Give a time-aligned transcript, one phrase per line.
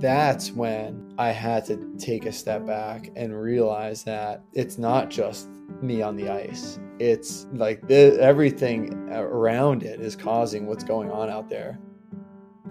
[0.00, 5.48] that's when I had to take a step back and realize that it's not just
[5.82, 6.78] me on the ice.
[7.00, 11.80] It's like the, everything around it is causing what's going on out there.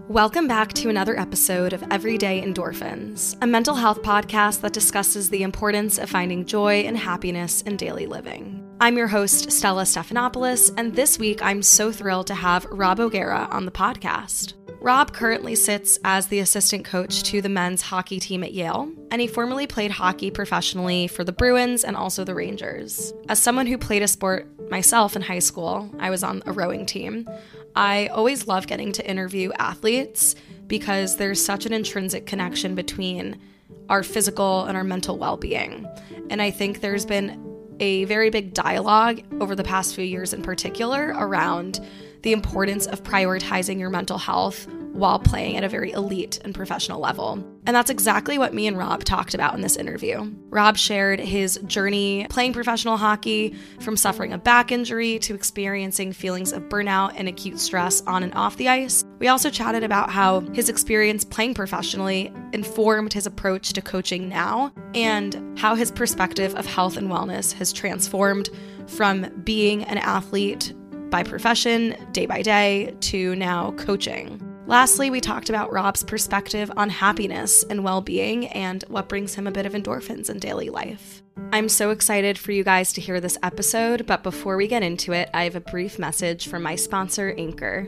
[0.08, 5.44] Welcome back to another episode of Everyday Endorphins, a mental health podcast that discusses the
[5.44, 8.64] importance of finding joy and happiness in daily living.
[8.80, 13.50] I'm your host, Stella Stephanopoulos, and this week I'm so thrilled to have Rob O'Gara
[13.52, 14.54] on the podcast.
[14.88, 19.20] Rob currently sits as the assistant coach to the men's hockey team at Yale, and
[19.20, 23.12] he formerly played hockey professionally for the Bruins and also the Rangers.
[23.28, 26.86] As someone who played a sport myself in high school, I was on a rowing
[26.86, 27.30] team.
[27.76, 30.36] I always love getting to interview athletes
[30.68, 33.42] because there's such an intrinsic connection between
[33.90, 35.86] our physical and our mental well being.
[36.30, 40.44] And I think there's been a very big dialogue over the past few years, in
[40.44, 41.86] particular, around
[42.24, 44.68] the importance of prioritizing your mental health
[44.98, 47.34] while playing at a very elite and professional level.
[47.68, 50.32] And that's exactly what me and Rob talked about in this interview.
[50.50, 56.52] Rob shared his journey playing professional hockey from suffering a back injury to experiencing feelings
[56.52, 59.06] of burnout and acute stress on and off the ice.
[59.20, 64.72] We also chatted about how his experience playing professionally informed his approach to coaching now
[64.96, 68.50] and how his perspective of health and wellness has transformed
[68.88, 70.74] from being an athlete
[71.10, 74.42] by profession, day by day, to now coaching.
[74.68, 79.48] Lastly, we talked about Rob's perspective on happiness and well being and what brings him
[79.48, 81.24] a bit of endorphins in daily life.
[81.54, 85.14] I'm so excited for you guys to hear this episode, but before we get into
[85.14, 87.88] it, I have a brief message from my sponsor, Anchor.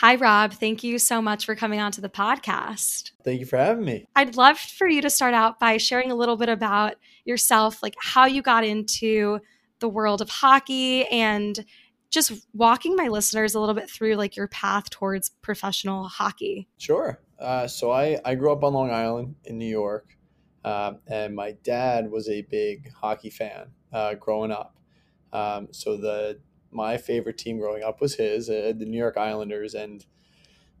[0.00, 0.52] Hi, Rob.
[0.52, 3.10] Thank you so much for coming on to the podcast.
[3.24, 4.06] Thank you for having me.
[4.14, 6.94] I'd love for you to start out by sharing a little bit about
[7.24, 9.40] yourself, like how you got into
[9.80, 11.64] the world of hockey and
[12.10, 16.68] just walking my listeners a little bit through like your path towards professional hockey.
[16.78, 17.20] Sure.
[17.40, 20.16] Uh, so I, I grew up on Long Island in New York,
[20.64, 24.76] uh, and my dad was a big hockey fan uh, growing up.
[25.32, 26.38] Um, so the
[26.70, 29.74] my favorite team growing up was his, uh, the New York Islanders.
[29.74, 30.04] And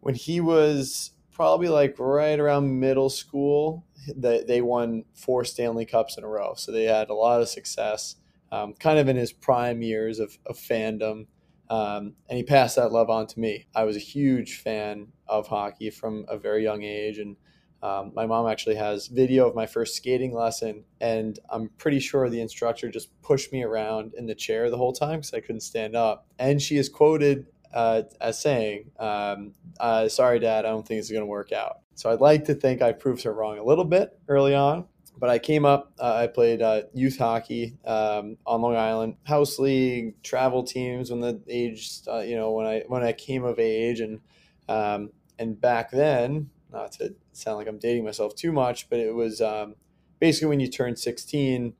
[0.00, 3.84] when he was probably like right around middle school,
[4.16, 6.54] they, they won four Stanley Cups in a row.
[6.56, 8.16] So they had a lot of success,
[8.52, 11.26] um, kind of in his prime years of, of fandom.
[11.70, 13.66] Um, and he passed that love on to me.
[13.74, 17.18] I was a huge fan of hockey from a very young age.
[17.18, 17.36] And
[17.82, 22.28] um, my mom actually has video of my first skating lesson, and I'm pretty sure
[22.28, 25.60] the instructor just pushed me around in the chair the whole time because I couldn't
[25.60, 26.26] stand up.
[26.38, 31.10] And she is quoted uh, as saying, um, uh, "Sorry, Dad, I don't think it's
[31.10, 33.84] going to work out." So I'd like to think I proved her wrong a little
[33.84, 34.86] bit early on.
[35.16, 35.92] But I came up.
[35.98, 41.20] Uh, I played uh, youth hockey um, on Long Island, house league, travel teams when
[41.20, 44.20] the age, uh, you know, when I when I came of age, and
[44.68, 49.14] um, and back then, not to sound like I'm dating myself too much, but it
[49.14, 49.74] was um,
[50.20, 51.74] basically when you turned 16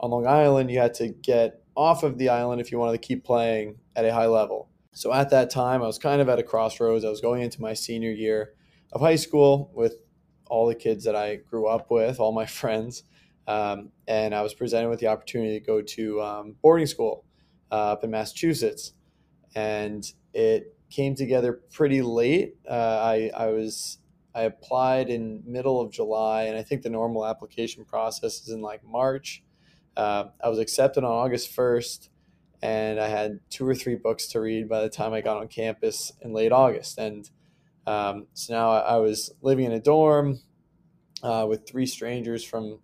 [0.00, 3.06] on Long Island, you had to get off of the island if you wanted to
[3.06, 4.68] keep playing at a high level.
[4.92, 7.04] So at that time, I was kind of at a crossroads.
[7.04, 8.54] I was going into my senior year
[8.92, 9.96] of high school with
[10.46, 13.04] all the kids that I grew up with, all my friends.
[13.48, 17.24] Um, and I was presented with the opportunity to go to um, boarding school
[17.70, 18.92] uh, up in Massachusetts.
[19.54, 22.56] And it came together pretty late.
[22.68, 23.98] Uh, I, I was
[24.34, 28.62] I applied in middle of July, and I think the normal application process is in
[28.62, 29.42] like March.
[29.96, 32.08] Uh, I was accepted on August 1st,
[32.62, 35.48] and I had two or three books to read by the time I got on
[35.48, 36.96] campus in late August.
[36.98, 37.28] And
[37.86, 40.40] um, so now I was living in a dorm
[41.22, 42.78] uh, with three strangers from,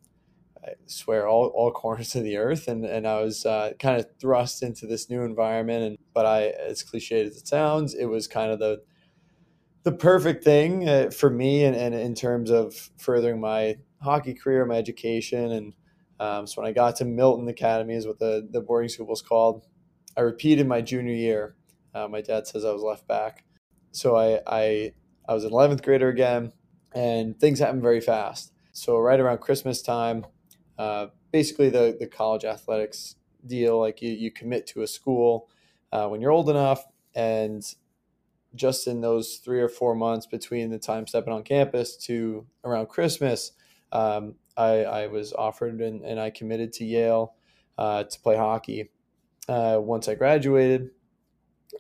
[0.62, 2.69] I swear, all, all corners of the earth.
[2.69, 5.85] And, and I was uh, kind of thrust into this new environment.
[5.85, 8.83] And But I, as cliched as it sounds, it was kind of the
[9.85, 14.65] the perfect thing uh, for me and, and in terms of furthering my hockey career,
[14.65, 15.53] my education.
[15.53, 15.75] And
[16.21, 19.23] um, so when I got to Milton Academy is what the, the boarding school was
[19.23, 19.65] called,
[20.17, 21.57] I repeated my junior year.
[21.95, 23.45] Uh, my dad says I was left back.
[23.93, 24.93] So I, I,
[25.29, 26.53] I was an 11th grader again
[26.93, 28.53] and things happened very fast.
[28.73, 30.27] So right around Christmas time,
[30.79, 33.17] uh, basically the, the college athletics
[33.47, 35.49] deal, like you, you commit to a school
[35.93, 36.85] uh, when you're old enough
[37.15, 37.63] and
[38.55, 42.89] just in those three or four months between the time stepping on campus to around
[42.89, 43.53] Christmas,
[43.93, 47.35] um, I, I, was offered and, and, I committed to Yale
[47.79, 48.91] uh, to play hockey
[49.49, 50.91] uh, once I graduated.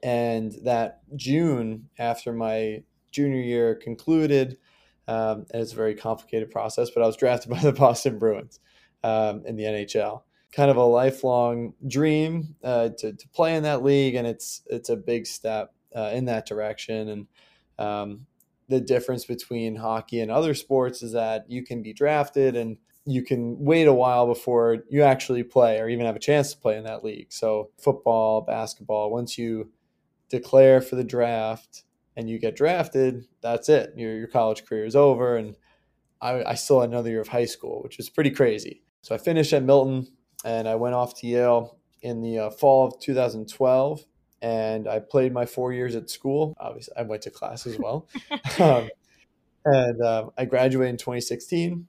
[0.02, 4.58] And that June, after my junior year concluded,
[5.08, 8.60] um, and it's a very complicated process, but I was drafted by the Boston Bruins
[9.02, 10.22] um, in the NHL.
[10.52, 14.88] Kind of a lifelong dream uh, to, to play in that league, and it's it's
[14.88, 17.08] a big step uh, in that direction.
[17.08, 17.26] And
[17.78, 18.26] um,
[18.68, 22.76] the difference between hockey and other sports is that you can be drafted and
[23.06, 26.58] you can wait a while before you actually play or even have a chance to
[26.58, 27.32] play in that league.
[27.32, 29.70] So, football, basketball, once you
[30.28, 31.84] declare for the draft
[32.16, 33.94] and you get drafted, that's it.
[33.96, 35.36] Your, your college career is over.
[35.36, 35.56] And
[36.20, 38.82] I, I still had another year of high school, which is pretty crazy.
[39.00, 40.08] So, I finished at Milton
[40.44, 44.04] and I went off to Yale in the uh, fall of 2012
[44.40, 46.54] and I played my four years at school.
[46.58, 48.08] Obviously, I went to class as well.
[48.58, 48.88] um,
[49.64, 51.86] and um, I graduated in 2016.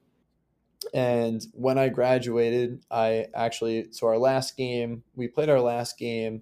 [0.94, 6.42] And when I graduated, I actually, so our last game, we played our last game,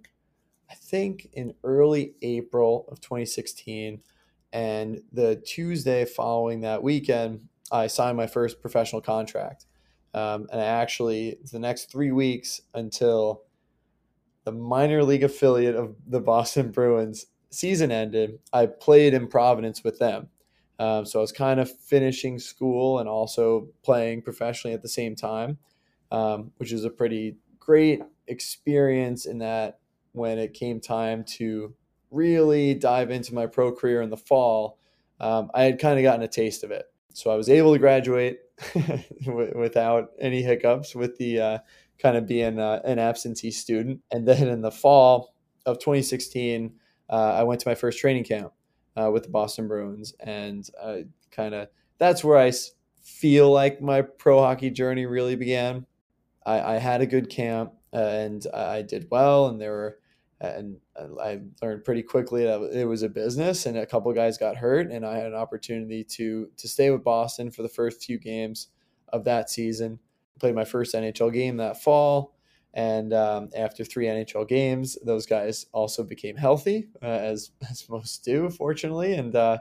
[0.70, 4.02] I think in early April of 2016.
[4.54, 9.66] And the Tuesday following that weekend, I signed my first professional contract.
[10.14, 13.44] Um, and I actually, the next three weeks until
[14.48, 20.00] the minor league affiliate of the Boston Bruins season ended, I played in Providence with
[20.00, 20.30] them.
[20.80, 25.18] Um, so I was kind of finishing school and also playing professionally at the same
[25.18, 25.58] time,
[26.14, 29.80] um, which is a pretty great experience in that
[30.14, 31.76] when it came time to
[32.10, 34.80] really dive into my pro career in the fall,
[35.20, 36.86] um, I had kind of gotten a taste of it.
[37.12, 38.40] So I was able to graduate
[39.26, 41.58] without any hiccups with the uh,
[42.00, 44.02] kind of being uh, an absentee student.
[44.12, 45.34] And then in the fall
[45.66, 46.74] of 2016,
[47.10, 48.54] uh, I went to my first training camp
[48.96, 50.70] uh, with the Boston Bruins, and
[51.32, 52.52] kind of that's where I
[53.02, 55.86] feel like my pro hockey journey really began.
[56.46, 60.00] I, I had a good camp, and I did well, and there were.
[60.40, 64.56] And I learned pretty quickly that it was a business, and a couple guys got
[64.56, 68.20] hurt, and I had an opportunity to to stay with Boston for the first few
[68.20, 68.68] games
[69.12, 69.98] of that season
[70.40, 72.34] played my first NHL game that fall.
[72.74, 78.24] And um, after three NHL games, those guys also became healthy, uh, as, as most
[78.24, 79.14] do, fortunately.
[79.14, 79.60] And uh,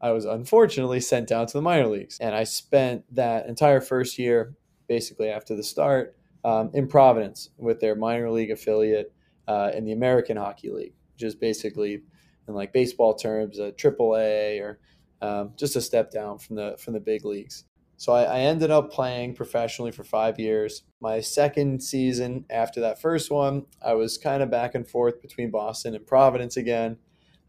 [0.00, 2.18] I was unfortunately sent down to the minor leagues.
[2.20, 4.54] And I spent that entire first year,
[4.86, 9.12] basically after the start, um, in Providence with their minor league affiliate
[9.46, 12.02] uh, in the American Hockey League, just basically,
[12.46, 14.78] in like baseball terms, a triple A or
[15.20, 17.64] um, just a step down from the from the big leagues.
[17.98, 20.84] So I, I, ended up playing professionally for five years.
[21.00, 25.50] My second season after that first one, I was kind of back and forth between
[25.50, 26.98] Boston and Providence again.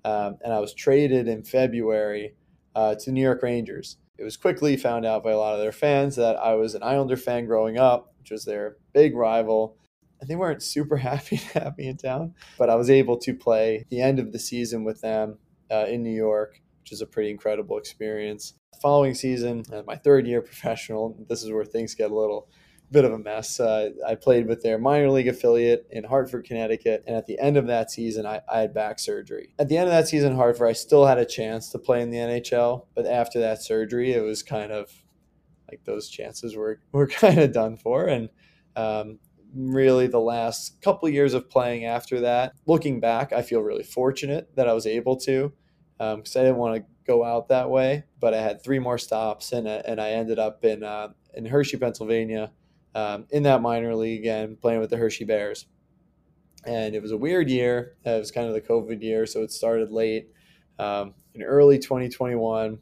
[0.04, 2.34] Um, and I was traded in February
[2.75, 3.98] uh, to New York Rangers.
[4.18, 6.81] It was quickly found out by a lot of their fans that I was an
[6.81, 9.78] Islander fan growing up, which was their big rival.
[10.19, 13.36] And they weren't super happy to have me in town, but I was able to
[13.36, 15.38] play the end of the season with them
[15.69, 20.28] uh, in New York, which is a pretty incredible experience following season, uh, my third
[20.28, 22.48] year professional, this is where things get a little
[22.92, 23.60] bit of a mess.
[23.60, 27.58] Uh, I played with their minor league affiliate in Hartford, Connecticut, and at the end
[27.58, 29.54] of that season, I, I, had back surgery.
[29.60, 32.09] At the end of that season, Hartford, I still had a chance to play in
[32.09, 34.92] the NHL, but after that surgery, it was kind of
[35.69, 38.30] like those chances were were kind of done for, and
[38.76, 39.19] um,
[39.54, 42.54] really the last couple years of playing after that.
[42.66, 45.54] Looking back, I feel really fortunate that I was able to
[46.00, 48.06] because um, I didn't want to go out that way.
[48.20, 51.46] But I had three more stops, and uh, and I ended up in uh, in
[51.46, 52.52] Hershey, Pennsylvania,
[52.96, 55.66] um, in that minor league and playing with the Hershey Bears.
[56.66, 57.96] And it was a weird year.
[58.04, 60.30] It was kind of the COVID year, so it started late
[60.78, 62.80] um, in early 2021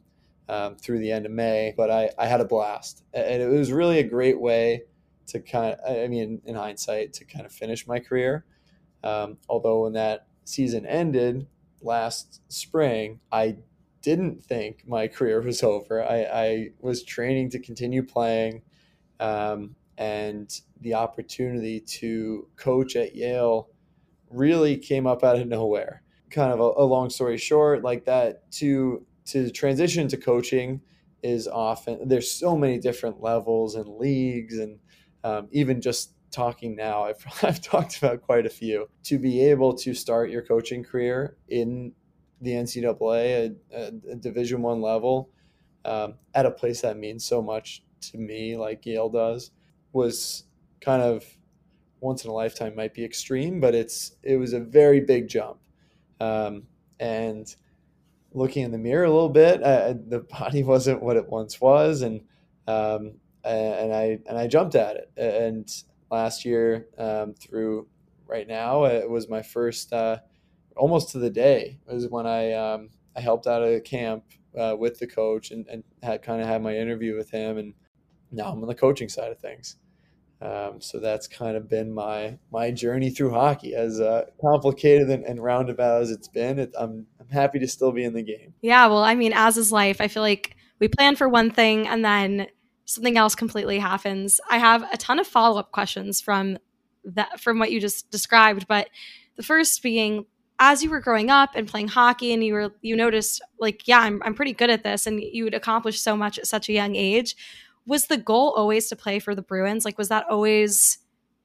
[0.49, 1.73] um, through the end of May.
[1.75, 4.83] But I, I had a blast, and it was really a great way
[5.27, 8.45] to kind of, I mean, in hindsight, to kind of finish my career.
[9.03, 11.45] Um, although when that season ended,
[11.81, 13.57] last spring, I
[14.01, 16.03] didn't think my career was over.
[16.03, 18.61] I, I was training to continue playing,
[19.19, 20.49] um, and
[20.81, 23.69] the opportunity to coach at Yale
[24.29, 26.03] really came up out of nowhere.
[26.29, 30.81] Kind of a, a long story short, like that to to transition to coaching
[31.23, 34.79] is often there's so many different levels and leagues and
[35.23, 38.89] um, even just talking now, I've, I've talked about quite a few.
[39.03, 41.93] To be able to start your coaching career in
[42.41, 45.29] the NCAA, a, a Division One level,
[45.85, 49.51] um, at a place that means so much to me, like Yale does,
[49.93, 50.43] was
[50.81, 51.25] kind of
[51.99, 52.75] once in a lifetime.
[52.75, 55.57] Might be extreme, but it's it was a very big jump,
[56.19, 56.63] um,
[56.99, 57.55] and
[58.33, 59.61] looking in the mirror a little bit.
[59.61, 62.21] The body wasn't what it once was, and
[62.67, 65.11] um, and I and I jumped at it.
[65.17, 65.69] And
[66.11, 67.87] last year um, through
[68.25, 70.17] right now, it was my first uh,
[70.75, 71.79] almost to the day.
[71.87, 74.23] It was when I um, I helped out at camp
[74.57, 77.73] uh, with the coach and, and had kind of had my interview with him, and
[78.31, 79.77] now I'm on the coaching side of things.
[80.39, 85.23] Um, so that's kind of been my my journey through hockey, as uh, complicated and,
[85.23, 86.59] and, roundabout as it's been.
[86.59, 88.53] It, I'm I'm happy to still be in the game.
[88.61, 89.99] Yeah, well, I mean, as is life.
[89.99, 92.47] I feel like we plan for one thing and then
[92.87, 94.39] something else completely happens.
[94.49, 96.57] I have a ton of follow up questions from
[97.03, 98.89] that from what you just described, but
[99.35, 100.25] the first being
[100.59, 103.99] as you were growing up and playing hockey and you were you noticed like yeah
[103.99, 106.73] I'm, I'm pretty good at this and you would accomplish so much at such a
[106.73, 107.35] young age
[107.85, 110.97] was the goal always to play for the bruins like was that always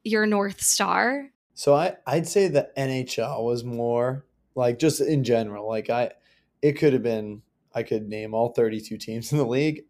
[0.03, 5.69] your north star so i i'd say the nhl was more like just in general
[5.69, 6.11] like i
[6.63, 7.43] it could have been
[7.75, 9.85] i could name all 32 teams in the league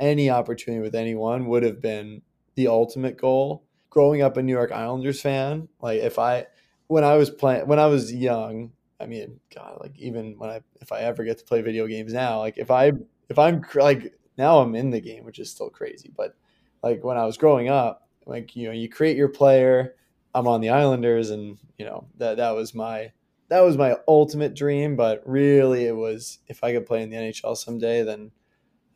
[0.00, 2.22] any opportunity with anyone would have been
[2.54, 6.46] the ultimate goal growing up a new york islanders fan like if i
[6.92, 10.60] when I was playing when I was young, I mean, God, like even when I
[10.82, 12.92] if I ever get to play video games now, like if I
[13.30, 16.36] if I'm like now I'm in the game, which is still crazy, but
[16.82, 19.94] like when I was growing up, like you know, you create your player.
[20.34, 23.12] I'm on the Islanders, and you know that that was my
[23.52, 24.96] that was my ultimate dream.
[24.96, 28.30] But really, it was if I could play in the NHL someday, then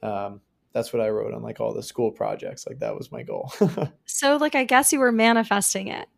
[0.03, 0.41] um,
[0.73, 2.67] that's what I wrote on like all the school projects.
[2.67, 3.53] Like that was my goal.
[4.07, 6.09] so, like, I guess you were manifesting it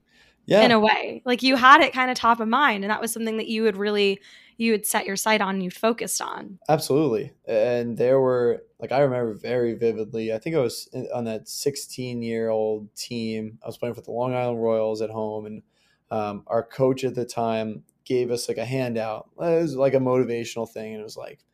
[0.47, 0.62] yeah.
[0.62, 1.23] in a way.
[1.25, 3.64] Like you had it kind of top of mind, and that was something that you
[3.64, 4.21] would really
[4.57, 6.59] you would set your sight on you focused on.
[6.68, 10.33] Absolutely, and there were like I remember very vividly.
[10.33, 13.59] I think I was on that 16 year old team.
[13.62, 15.62] I was playing for the Long Island Royals at home, and
[16.11, 19.29] um, our coach at the time gave us like a handout.
[19.38, 21.45] It was like a motivational thing, and it was like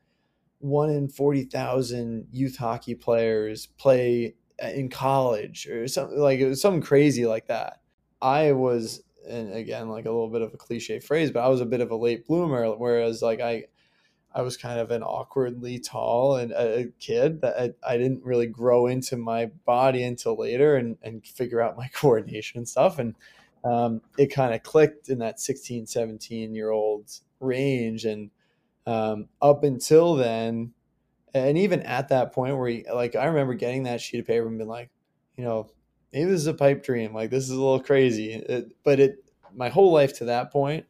[0.61, 6.63] one in 40,000 youth hockey players play uh, in college or something like it was
[6.63, 7.81] something crazy like that
[8.25, 11.61] I was, and again, like a little bit of a cliche phrase, but I was
[11.61, 12.67] a bit of a late bloomer.
[12.75, 13.65] Whereas, like I,
[14.35, 18.47] I was kind of an awkwardly tall and a kid that I, I didn't really
[18.47, 22.99] grow into my body until later and, and figure out my coordination and stuff.
[22.99, 23.15] And
[23.65, 28.05] um, it kind of clicked in that 16, 17 year old range.
[28.05, 28.31] And
[28.87, 30.73] um, up until then,
[31.33, 34.47] and even at that point where he, like, I remember getting that sheet of paper
[34.47, 34.91] and being like,
[35.37, 35.69] you know,
[36.13, 37.13] maybe this is a pipe dream.
[37.13, 40.87] Like this is a little crazy, it, but it my whole life to that point,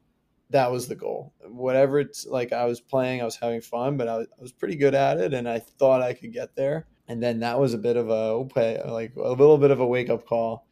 [0.51, 1.33] that was the goal.
[1.47, 4.53] Whatever it's like, I was playing, I was having fun, but I was, I was
[4.53, 6.87] pretty good at it, and I thought I could get there.
[7.09, 8.37] And then that was a bit of a
[8.91, 10.67] like a little bit of a wake up call.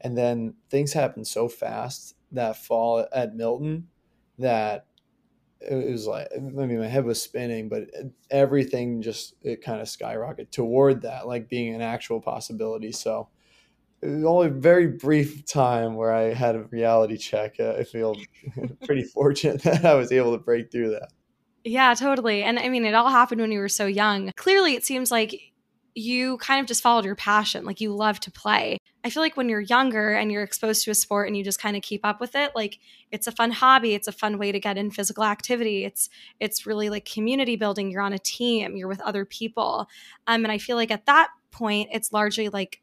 [0.00, 3.88] And then things happened so fast that fall at Milton
[4.38, 4.86] that
[5.60, 7.90] it was like I mean my head was spinning, but
[8.30, 12.92] everything just it kind of skyrocketed toward that, like being an actual possibility.
[12.92, 13.28] So
[14.00, 17.56] it was only a very brief time where I had a reality check.
[17.58, 18.16] Uh, I feel
[18.86, 21.08] pretty fortunate that I was able to break through that.
[21.64, 22.44] Yeah, totally.
[22.44, 24.30] And I mean, it all happened when you were so young.
[24.36, 25.47] Clearly, it seems like
[25.98, 27.64] you kind of just followed your passion.
[27.64, 28.78] Like you love to play.
[29.04, 31.60] I feel like when you're younger and you're exposed to a sport and you just
[31.60, 32.78] kind of keep up with it, like
[33.10, 33.94] it's a fun hobby.
[33.94, 35.84] It's a fun way to get in physical activity.
[35.84, 36.08] It's
[36.40, 37.90] it's really like community building.
[37.90, 38.76] You're on a team.
[38.76, 39.88] You're with other people.
[40.26, 42.80] Um, and I feel like at that point, it's largely like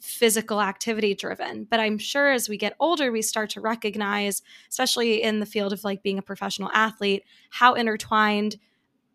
[0.00, 1.64] physical activity driven.
[1.64, 5.72] But I'm sure as we get older, we start to recognize, especially in the field
[5.72, 8.56] of like being a professional athlete, how intertwined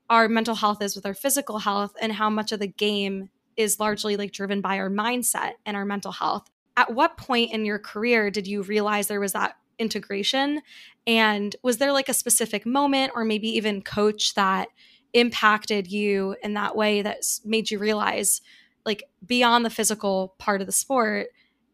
[0.10, 3.80] our mental health is with our physical health and how much of the game is
[3.80, 6.50] largely like driven by our mindset and our mental health.
[6.76, 10.62] At what point in your career did you realize there was that integration?
[11.06, 14.70] And was there like a specific moment or maybe even coach that
[15.14, 18.42] impacted you in that way that made you realize
[18.86, 21.28] like beyond the physical part of the sport,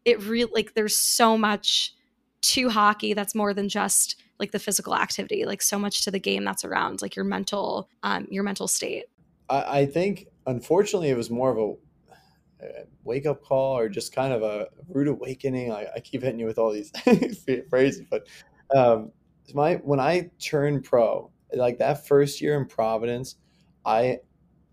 [0.04, 1.94] it really like there's so much
[2.42, 6.18] to hockey that's more than just like the physical activity, like so much to the
[6.18, 9.06] game that's around like your mental um your mental state.
[9.48, 11.74] I, I think unfortunately it was more of a,
[13.04, 15.72] wake up call or just kind of a rude awakening.
[15.72, 16.92] I, I keep hitting you with all these
[17.70, 18.26] phrases, but
[18.76, 19.12] um,
[19.54, 23.36] my when I turned pro, like that first year in Providence,
[23.86, 24.18] I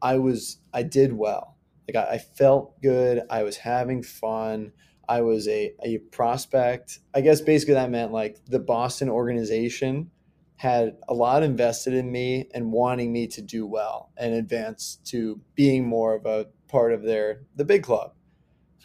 [0.02, 1.58] I was I did well
[1.88, 3.22] like I, I felt good.
[3.30, 4.72] I was having fun.
[5.10, 7.00] I was a, a prospect.
[7.14, 10.12] I guess basically that meant like the Boston organization
[10.58, 15.40] had a lot invested in me and wanting me to do well and advance to
[15.56, 18.14] being more of a part of their the big club.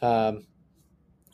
[0.00, 0.46] Um,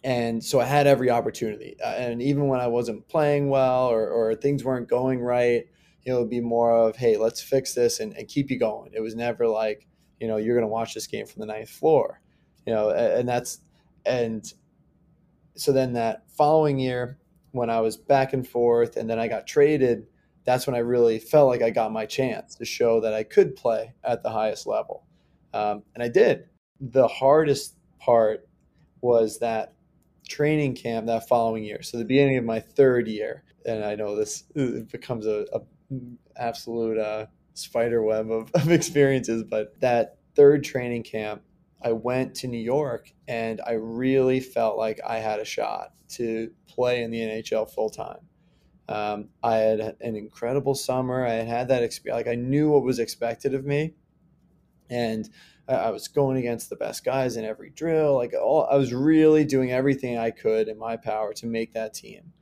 [0.05, 1.77] and so I had every opportunity.
[1.85, 5.65] Uh, and even when I wasn't playing well or, or things weren't going right,
[6.05, 8.93] it would be more of, hey, let's fix this and, and keep you going.
[8.95, 9.89] It was never like,
[10.21, 12.21] you know, you're going to watch this game from the ninth floor,
[12.65, 13.59] you know, and that's,
[14.07, 14.51] and
[15.57, 17.19] so then that following year,
[17.51, 20.07] when I was back and forth and then I got traded,
[20.49, 23.55] that's when I really felt like I got my chance to show that I could
[23.55, 25.05] play at the highest level.
[25.53, 26.47] Um, and I did.
[26.81, 28.49] The hardest part
[29.03, 29.75] was that
[30.27, 31.83] training camp that following year.
[31.83, 34.45] So the beginning of my third year, and I know this
[34.91, 35.61] becomes a, a
[36.39, 41.43] absolute uh, spider web of, of experiences, but that third training camp,
[41.83, 46.51] I went to New York and I really felt like I had a shot to
[46.67, 48.28] play in the NHL full time.
[48.89, 51.27] Um, I had an incredible summer.
[51.27, 52.27] I had had that experience.
[52.27, 53.95] Like I knew what was expected of me,
[54.89, 55.29] and
[55.69, 58.17] I was going against the best guys in every drill.
[58.17, 61.93] Like all, I was really doing everything I could in my power to make that
[61.93, 62.33] team.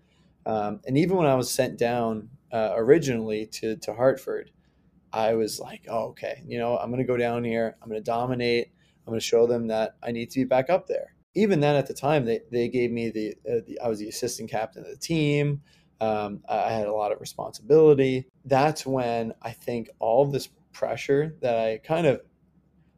[0.46, 4.52] Um, and even when I was sent down uh, originally to to Hartford,
[5.12, 7.76] I was like, oh, okay, you know, I'm going to go down here.
[7.82, 8.70] I'm going to dominate.
[9.06, 11.14] I'm going to show them that I need to be back up there.
[11.34, 14.08] Even then, at the time, they, they gave me the, uh, the I was the
[14.08, 15.62] assistant captain of the team.
[16.00, 18.26] Um, I had a lot of responsibility.
[18.44, 22.20] That's when I think all this pressure that I kind of,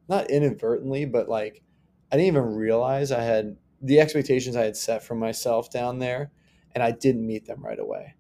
[0.09, 1.63] not inadvertently, but like
[2.11, 6.33] I didn't even realize I had the expectations I had set for myself down there,
[6.75, 8.15] and I didn't meet them right away.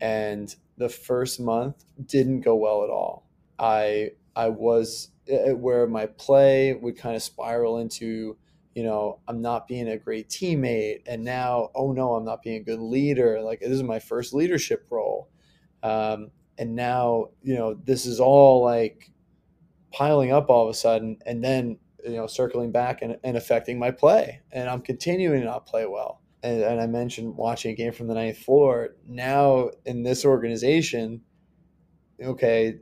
[0.00, 3.28] And the first month didn't go well at all.
[3.58, 8.36] I I was where my play would kind of spiral into
[8.74, 11.02] you know, I'm not being a great teammate.
[11.06, 13.40] And now, oh no, I'm not being a good leader.
[13.42, 15.28] Like, this is my first leadership role.
[15.82, 19.10] Um, and now, you know, this is all like
[19.92, 23.78] piling up all of a sudden and then, you know, circling back and, and affecting
[23.78, 24.40] my play.
[24.50, 26.20] And I'm continuing to not play well.
[26.42, 28.96] And, and I mentioned watching a game from the ninth floor.
[29.06, 31.22] Now, in this organization,
[32.20, 32.78] okay,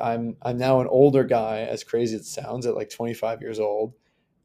[0.00, 3.60] I'm I'm now an older guy, as crazy as it sounds, at like 25 years
[3.60, 3.94] old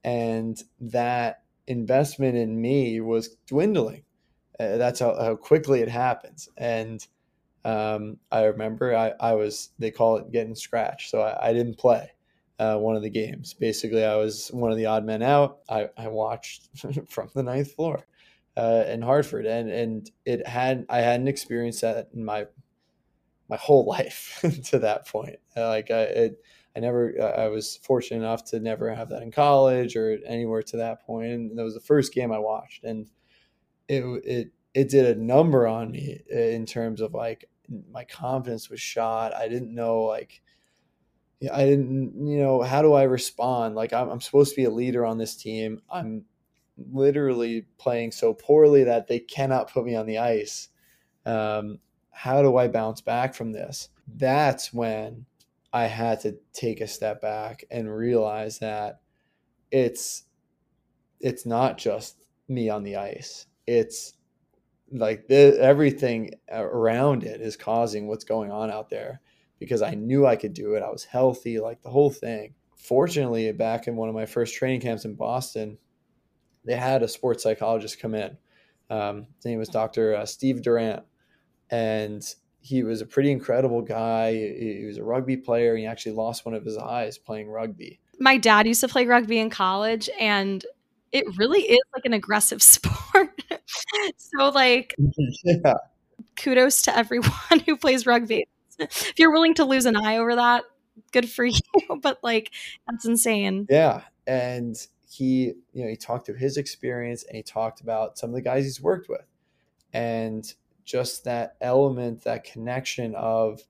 [0.04, 4.04] and that investment in me was dwindling.
[4.60, 6.50] Uh, that's how, how quickly it happens.
[6.58, 7.06] And
[7.66, 11.10] um, I remember I, I was, they call it getting scratched.
[11.10, 12.12] So I, I didn't play
[12.60, 13.54] uh, one of the games.
[13.54, 15.60] Basically, I was one of the odd men out.
[15.70, 16.70] I, I watched
[17.10, 18.06] from the ninth floor
[18.58, 19.46] uh, in Hartford.
[19.46, 22.48] And, and it had, I hadn't experienced that in my,
[23.50, 25.38] my whole life to that point.
[25.56, 26.44] Like I, it,
[26.76, 30.78] I never, I was fortunate enough to never have that in college or anywhere to
[30.78, 31.32] that point.
[31.32, 33.08] And that was the first game I watched, and
[33.88, 37.46] it it it did a number on me in terms of like
[37.92, 39.36] my confidence was shot.
[39.36, 40.42] I didn't know like.
[41.52, 43.74] I didn't, you know, how do I respond?
[43.74, 45.82] Like, I'm, I'm supposed to be a leader on this team.
[45.92, 46.24] I'm
[46.78, 50.70] literally playing so poorly that they cannot put me on the ice.
[51.26, 51.80] Um,
[52.12, 53.90] how do I bounce back from this?
[54.18, 55.26] That's when
[55.74, 59.02] I had to take a step back and realize that
[59.72, 60.24] it's
[61.20, 63.46] it's not just me on the ice.
[63.68, 64.14] It's
[64.92, 69.22] like the, everything around it is causing what's going on out there
[69.60, 70.84] because I knew I could do it.
[70.84, 72.56] I was healthy, like the whole thing.
[72.76, 75.78] Fortunately, back in one of my first training camps in Boston,
[76.66, 78.38] they had a sports psychologist come in.
[78.90, 80.16] Um, his name was Dr.
[80.16, 81.04] Uh, Steve Durant.
[81.70, 82.24] And
[82.62, 84.34] he was a pretty incredible guy.
[84.34, 85.76] He was a rugby player.
[85.76, 88.00] He actually lost one of his eyes playing rugby.
[88.20, 90.64] My dad used to play rugby in college, and
[91.12, 93.42] it really is like an aggressive sport.
[94.18, 94.96] so, like,
[95.44, 95.74] yeah.
[96.36, 97.32] kudos to everyone
[97.66, 98.48] who plays rugby.
[98.80, 100.64] If you're willing to lose an eye over that,
[101.12, 101.60] good for you.
[102.02, 102.52] but like,
[102.88, 103.66] that's insane.
[103.70, 104.76] Yeah, and
[105.10, 108.42] he, you know, he talked through his experience, and he talked about some of the
[108.42, 109.26] guys he's worked with,
[109.94, 110.54] and
[110.86, 113.62] just that element, that connection of,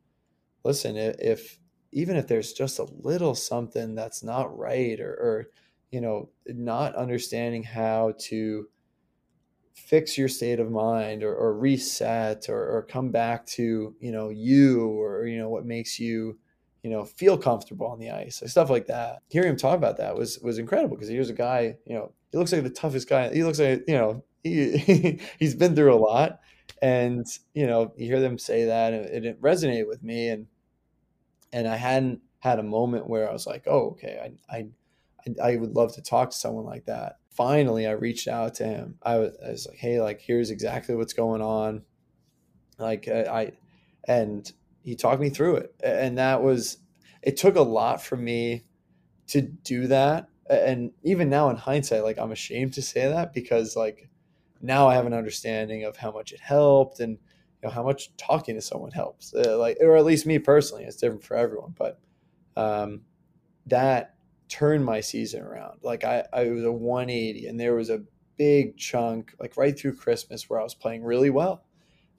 [0.63, 1.59] listen, if
[1.91, 5.47] even if there's just a little something that's not right or, or
[5.91, 8.67] you know, not understanding how to
[9.73, 14.29] fix your state of mind or, or reset or, or come back to, you know,
[14.29, 16.37] you or, you know, what makes you,
[16.81, 19.19] you know, feel comfortable on the ice, stuff like that.
[19.29, 22.13] Hearing him talk about that was was incredible because he was a guy, you know,
[22.31, 23.33] he looks like the toughest guy.
[23.33, 26.39] He looks like, you know, he he's been through a lot,
[26.81, 30.47] and you know you hear them say that and it resonated with me and
[31.53, 34.67] and i hadn't had a moment where i was like oh okay i i
[35.41, 37.17] i would love to talk to someone like that.
[37.29, 38.95] Finally i reached out to him.
[39.03, 41.83] I was, I was like hey like here's exactly what's going on.
[42.77, 43.51] Like I, I
[44.07, 44.51] and
[44.83, 46.77] he talked me through it and that was
[47.21, 48.63] it took a lot for me
[49.27, 53.75] to do that and even now in hindsight like i'm ashamed to say that because
[53.75, 54.09] like
[54.61, 58.15] now I have an understanding of how much it helped and you know how much
[58.17, 59.33] talking to someone helps.
[59.33, 61.99] Uh, like or at least me personally it's different for everyone but
[62.57, 63.01] um,
[63.67, 64.15] that
[64.49, 65.79] turned my season around.
[65.81, 68.03] Like I, I was a 180 and there was a
[68.37, 71.63] big chunk like right through christmas where i was playing really well.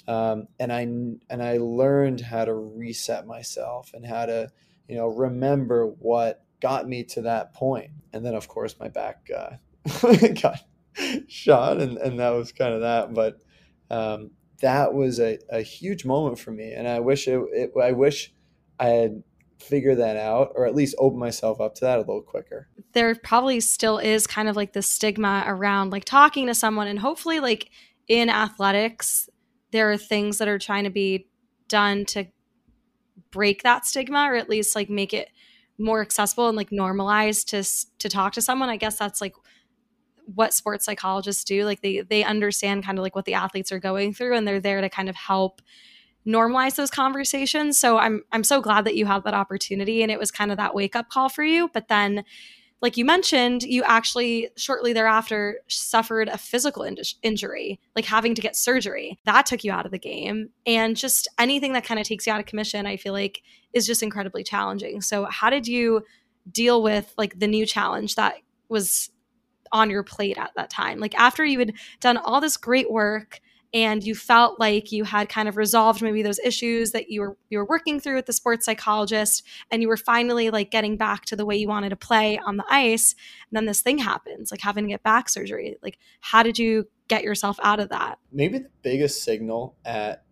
[0.08, 4.50] Um, and i and i learned how to reset myself and how to
[4.88, 7.90] you know remember what got me to that point.
[8.12, 9.56] And then of course my back uh,
[10.40, 10.60] got
[11.28, 13.38] shot and, and that was kind of that but
[13.90, 17.92] um, that was a, a huge moment for me and i wish it, it, i
[17.92, 18.32] wish
[18.78, 19.22] i had
[19.62, 22.68] figured that out or at least open myself up to that a little quicker.
[22.92, 26.98] There probably still is kind of like the stigma around like talking to someone and
[26.98, 27.70] hopefully like
[28.08, 29.28] in athletics
[29.70, 31.28] there are things that are trying to be
[31.68, 32.26] done to
[33.30, 35.30] break that stigma or at least like make it
[35.78, 37.62] more accessible and like normalized to
[37.98, 38.68] to talk to someone.
[38.68, 39.34] I guess that's like
[40.26, 43.78] what sports psychologists do like they they understand kind of like what the athletes are
[43.78, 45.60] going through and they're there to kind of help
[46.26, 47.78] normalize those conversations.
[47.78, 50.56] So i'm i'm so glad that you had that opportunity and it was kind of
[50.56, 51.68] that wake up call for you.
[51.72, 52.24] But then
[52.80, 58.42] like you mentioned you actually shortly thereafter suffered a physical in- injury like having to
[58.42, 59.18] get surgery.
[59.24, 62.32] That took you out of the game and just anything that kind of takes you
[62.32, 65.00] out of commission i feel like is just incredibly challenging.
[65.00, 66.04] So how did you
[66.50, 68.34] deal with like the new challenge that
[68.68, 69.10] was
[69.72, 70.98] on your plate at that time.
[70.98, 73.40] Like after you had done all this great work
[73.74, 77.36] and you felt like you had kind of resolved maybe those issues that you were
[77.48, 81.24] you were working through with the sports psychologist and you were finally like getting back
[81.24, 83.14] to the way you wanted to play on the ice
[83.50, 86.86] and then this thing happens like having to get back surgery like how did you
[87.08, 90.24] get yourself out of that maybe the biggest signal at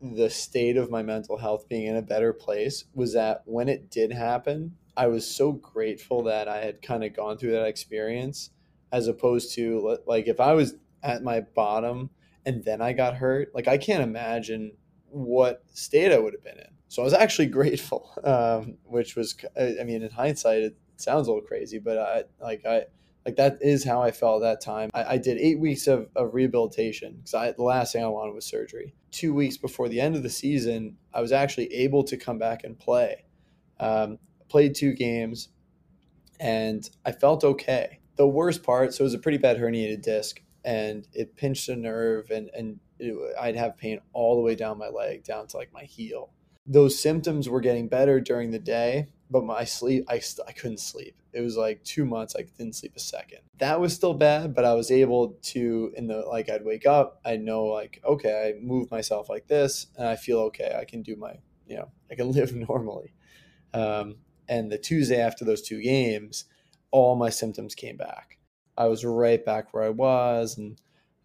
[0.00, 3.90] the state of my mental health being in a better place was that when it
[3.90, 8.50] did happen i was so grateful that i had kind of gone through that experience
[8.92, 12.10] as opposed to like if I was at my bottom
[12.46, 14.72] and then I got hurt, like I can't imagine
[15.10, 16.70] what state I would have been in.
[16.88, 21.30] So I was actually grateful, um, which was, I mean, in hindsight, it sounds a
[21.30, 22.84] little crazy, but I like I
[23.26, 24.90] like that is how I felt at that time.
[24.94, 28.46] I, I did eight weeks of, of rehabilitation because the last thing I wanted was
[28.46, 28.94] surgery.
[29.10, 32.64] Two weeks before the end of the season, I was actually able to come back
[32.64, 33.24] and play.
[33.80, 35.50] Um, played two games,
[36.40, 40.42] and I felt okay the worst part, so it was a pretty bad herniated disc,
[40.64, 44.76] and it pinched a nerve, and and it, I'd have pain all the way down
[44.76, 46.30] my leg, down to like my heel.
[46.66, 51.14] Those symptoms were getting better during the day, but my sleep, I, I couldn't sleep.
[51.32, 53.38] It was like two months, I didn't sleep a second.
[53.58, 57.20] That was still bad, but I was able to, in the like, I'd wake up,
[57.24, 60.76] I know like, okay, I move myself like this, and I feel okay.
[60.78, 63.14] I can do my, you know, I can live normally.
[63.72, 64.16] Um,
[64.48, 66.44] and the Tuesday after those two games,
[66.90, 68.38] all my symptoms came back.
[68.76, 70.80] I was right back where I was, and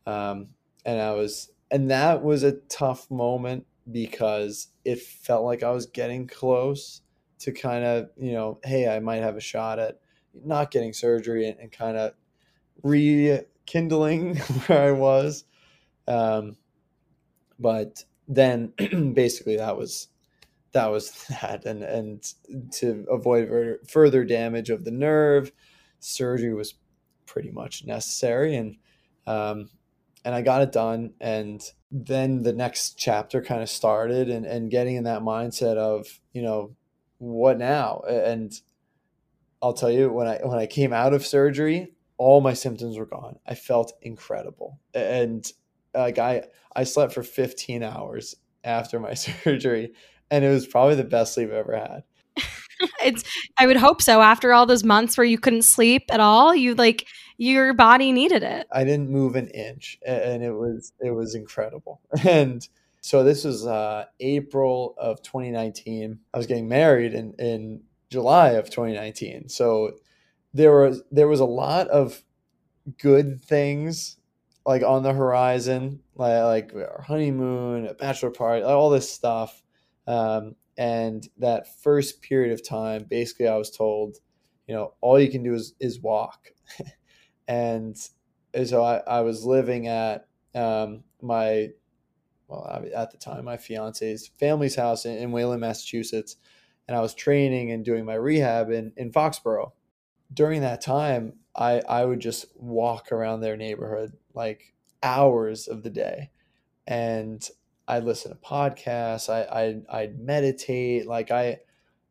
[0.06, 0.47] um,
[0.86, 5.86] and I was, and that was a tough moment because it felt like I was
[5.86, 7.02] getting close
[7.39, 9.99] to kind of, you know, hey, I might have a shot at
[10.34, 12.13] not getting surgery and, and kind of
[12.82, 15.45] rekindling where I was.
[16.08, 16.56] Um,
[17.60, 18.73] but then
[19.13, 20.08] basically that was
[20.73, 22.33] that was that and and
[22.71, 25.51] to avoid further damage of the nerve
[25.99, 26.75] surgery was
[27.25, 28.75] pretty much necessary and
[29.25, 29.69] um,
[30.25, 34.69] and I got it done and then the next chapter kind of started and and
[34.69, 36.75] getting in that mindset of you know
[37.19, 38.01] what now?
[38.07, 38.51] And
[39.62, 43.05] I'll tell you when I when I came out of surgery all my symptoms were
[43.05, 43.38] gone.
[43.45, 44.79] I felt incredible.
[44.93, 45.45] And
[45.93, 46.43] like I
[46.75, 49.93] I slept for 15 hours after my surgery
[50.34, 52.04] and it was probably the best sleep I've ever had.
[53.06, 53.24] it's
[53.60, 54.22] I would hope so.
[54.22, 57.06] After all those months where you couldn't sleep at all, you like
[57.38, 58.65] your body needed it.
[58.72, 62.02] I didn't move an inch, and it was it was incredible.
[62.28, 62.67] And
[63.02, 66.19] so this was uh, April of 2019.
[66.34, 69.50] I was getting married in in July of 2019.
[69.50, 69.91] So
[70.52, 72.24] there was there was a lot of
[72.98, 74.17] good things
[74.65, 79.62] like on the horizon, like, like our honeymoon, a bachelor party, all this stuff
[80.07, 84.17] um, and that first period of time, basically, I was told,
[84.67, 86.51] you know, all you can do is is walk,
[87.47, 87.95] and,
[88.53, 91.69] and so I, I was living at um, my
[92.47, 96.37] well at the time my fiance's family's house in, in Wayland, Massachusetts,
[96.87, 99.73] and I was training and doing my rehab in in Foxborough.
[100.33, 105.89] During that time, I I would just walk around their neighborhood like hours of the
[105.89, 106.31] day,
[106.87, 107.47] and
[107.88, 109.30] I'd listen to podcasts.
[109.30, 111.08] I I'd, I'd meditate.
[111.08, 111.60] Like I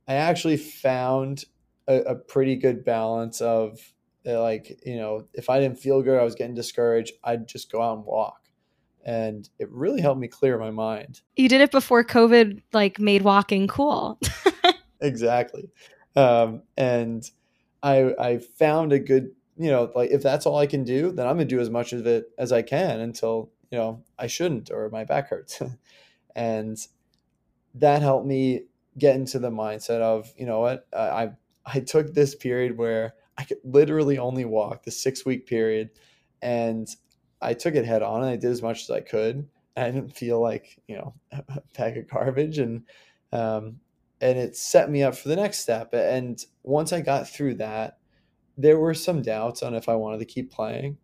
[0.07, 1.45] I actually found
[1.89, 3.81] a, a pretty good balance of
[4.27, 7.15] uh, like you know if I didn't feel good, I was getting discouraged.
[7.25, 8.49] I'd just go out and walk,
[9.05, 11.21] and it really helped me clear my mind.
[11.37, 14.21] You did it before COVID like made walking cool.
[15.01, 15.71] exactly.
[16.15, 17.29] Um, and
[17.83, 21.27] I I found a good, you know, like if that's all I can do, then
[21.27, 24.71] I'm gonna do as much of it as I can until, you know, I shouldn't
[24.71, 25.61] or my back hurts.
[26.37, 26.79] and
[27.75, 28.67] that helped me
[28.99, 31.31] get into the mindset of, you know what, I
[31.65, 35.91] I took this period where I could literally only walk the six week period
[36.43, 36.87] and
[37.41, 39.49] I took it head on and I did as much as I could.
[39.77, 42.83] I didn't feel like, you know, a bag of garbage and
[43.33, 43.81] um,
[44.21, 45.95] and it set me up for the next step.
[45.95, 47.99] And once I got through that,
[48.59, 50.99] there were some doubts on if I wanted to keep playing.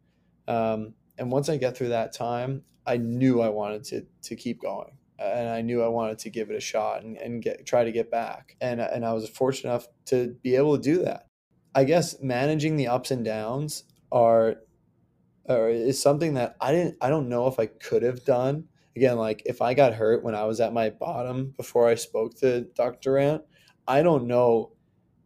[0.46, 4.60] Um, and once I got through that time, I knew I wanted to to keep
[4.60, 7.84] going, and I knew I wanted to give it a shot and, and get try
[7.84, 8.56] to get back.
[8.60, 11.26] And and I was fortunate enough to be able to do that.
[11.74, 14.56] I guess managing the ups and downs are
[15.44, 18.64] or is something that I didn't I don't know if I could have done.
[18.96, 22.34] Again, like if I got hurt when I was at my bottom before I spoke
[22.40, 22.98] to Dr.
[23.00, 23.42] Durant,
[23.86, 24.72] I don't know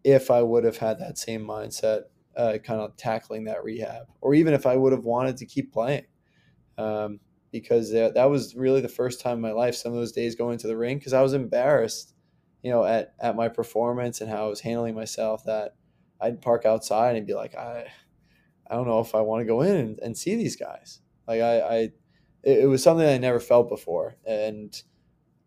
[0.05, 2.03] if I would have had that same mindset,
[2.37, 5.73] uh, kind of tackling that rehab, or even if I would have wanted to keep
[5.73, 6.07] playing.
[6.79, 10.12] Um, because that, that was really the first time in my life, some of those
[10.12, 12.14] days going to the ring, because I was embarrassed,
[12.62, 15.75] you know, at, at my performance and how I was handling myself that
[16.21, 17.88] I'd park outside and be like, I,
[18.71, 21.01] I don't know if I want to go in and, and see these guys.
[21.29, 21.77] Like I, I
[22.42, 24.75] it, it was something I never felt before, and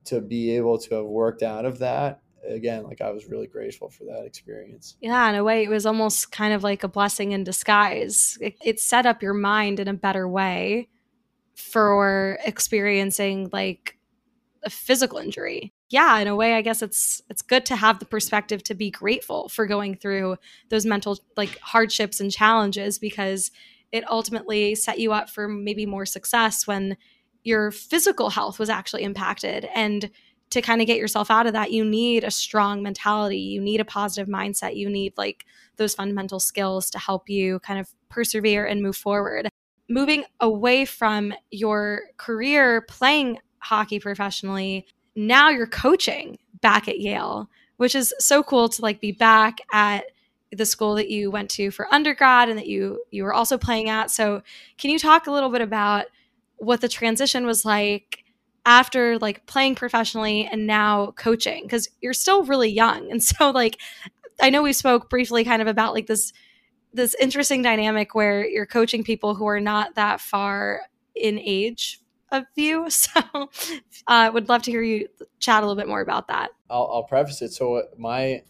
[0.05, 3.89] to be able to have worked out of that again, like I was really grateful
[3.89, 4.97] for that experience.
[5.01, 8.37] Yeah, in a way, it was almost kind of like a blessing in disguise.
[8.41, 10.89] It, it set up your mind in a better way
[11.55, 13.97] for experiencing like
[14.63, 18.05] a physical injury yeah in a way i guess it's it's good to have the
[18.05, 20.35] perspective to be grateful for going through
[20.69, 23.51] those mental like hardships and challenges because
[23.91, 26.97] it ultimately set you up for maybe more success when
[27.43, 30.09] your physical health was actually impacted and
[30.49, 33.79] to kind of get yourself out of that you need a strong mentality you need
[33.79, 35.45] a positive mindset you need like
[35.77, 39.49] those fundamental skills to help you kind of persevere and move forward
[39.89, 47.95] moving away from your career playing hockey professionally now you're coaching back at Yale, which
[47.95, 50.05] is so cool to like be back at
[50.51, 53.89] the school that you went to for undergrad and that you you were also playing
[53.89, 54.11] at.
[54.11, 54.41] So,
[54.77, 56.05] can you talk a little bit about
[56.57, 58.24] what the transition was like
[58.65, 63.11] after like playing professionally and now coaching because you're still really young.
[63.11, 63.79] And so like
[64.41, 66.33] I know we spoke briefly kind of about like this
[66.93, 70.81] this interesting dynamic where you're coaching people who are not that far
[71.13, 71.99] in age
[72.31, 72.87] of you.
[72.89, 73.49] So
[74.07, 75.07] I uh, would love to hear you
[75.39, 76.51] chat a little bit more about that.
[76.69, 77.53] I'll, I'll preface it.
[77.53, 78.43] So my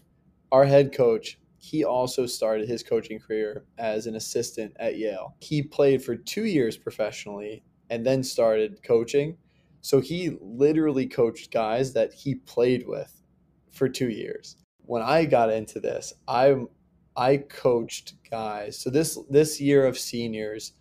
[0.52, 5.34] our head coach, he also started his coaching career as an assistant at Yale.
[5.40, 9.36] He played for two years professionally and then started coaching.
[9.86, 13.22] So he literally coached guys that he played with
[13.70, 14.56] for two years.
[14.84, 16.56] When I got into this, I
[17.16, 18.76] I coached guys.
[18.76, 20.72] So this this year of seniors,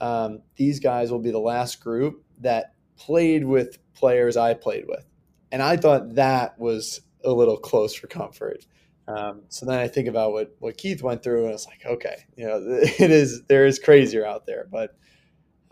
[0.00, 5.08] um, these guys will be the last group that played with players I played with.
[5.50, 8.64] And I thought that was a little close for comfort.
[9.08, 12.26] Um, so then I think about what, what Keith went through, and it's like, okay,
[12.36, 14.68] you know, it is there is crazier out there.
[14.70, 14.94] But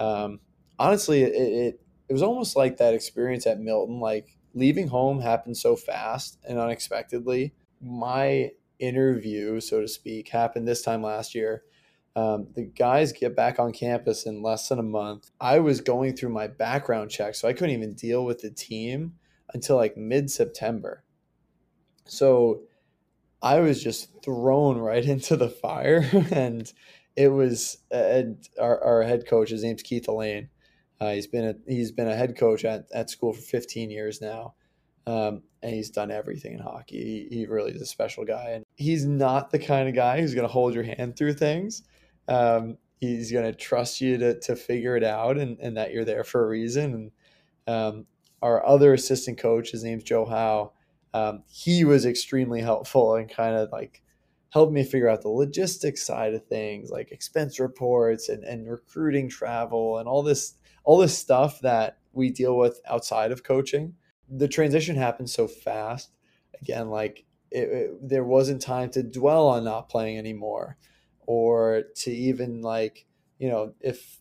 [0.00, 0.40] um,
[0.76, 4.01] honestly, it, it it was almost like that experience at Milton.
[4.01, 7.55] Like leaving home happened so fast and unexpectedly.
[7.81, 11.62] My interview, so to speak, happened this time last year,
[12.16, 15.31] um, the guys get back on campus in less than a month.
[15.40, 19.12] I was going through my background check, so I couldn't even deal with the team
[19.55, 21.05] until like mid September.
[22.07, 22.62] So
[23.40, 26.05] I was just thrown right into the fire.
[26.33, 26.70] and
[27.14, 30.49] it was our, our head coach, his name's Keith Allain.
[31.01, 34.21] Uh, he's been a he's been a head coach at, at school for 15 years
[34.21, 34.55] now.
[35.07, 37.29] Um, and he's done everything in hockey.
[37.31, 38.51] He, he really is a special guy.
[38.51, 41.83] And he's not the kind of guy who's going to hold your hand through things.
[42.29, 46.05] Um, he's going to trust you to, to figure it out and, and that you're
[46.05, 47.11] there for a reason.
[47.67, 48.07] And um,
[48.43, 50.73] our other assistant coach, his name's Joe Howe,
[51.13, 54.03] um, he was extremely helpful and kind of like
[54.51, 59.29] helped me figure out the logistics side of things, like expense reports and, and recruiting
[59.29, 63.95] travel and all this all this stuff that we deal with outside of coaching.
[64.29, 66.11] The transition happened so fast.
[66.61, 70.77] Again, like it, it, there wasn't time to dwell on not playing anymore
[71.27, 73.07] or to even like
[73.38, 74.19] you know if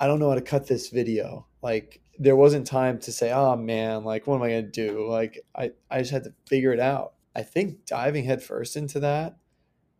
[0.00, 3.56] i don't know how to cut this video like there wasn't time to say oh
[3.56, 6.72] man like what am i going to do like i i just had to figure
[6.72, 9.36] it out i think diving headfirst into that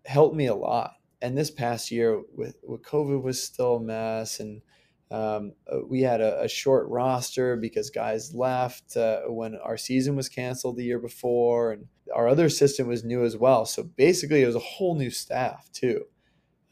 [0.07, 4.41] helped me a lot and this past year with with covid was still a mess
[4.41, 4.61] and
[5.15, 10.17] Um, uh, we had a, a, short roster because guys left uh, when our season
[10.17, 13.65] was canceled the year before, and our other assistant was new as well.
[13.65, 16.07] So basically, it was a whole new staff too.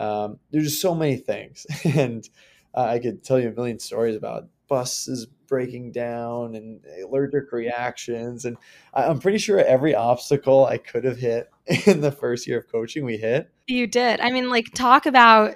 [0.01, 2.29] Um, there's just so many things, and
[2.75, 8.45] uh, I could tell you a million stories about buses breaking down and allergic reactions.
[8.45, 8.57] And
[8.93, 11.49] I'm pretty sure every obstacle I could have hit
[11.87, 13.53] in the first year of coaching, we hit.
[13.69, 14.19] You did.
[14.19, 15.55] I mean, like, talk about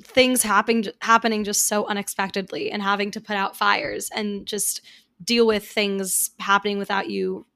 [0.00, 4.80] things happening happening just so unexpectedly and having to put out fires and just
[5.22, 7.46] deal with things happening without you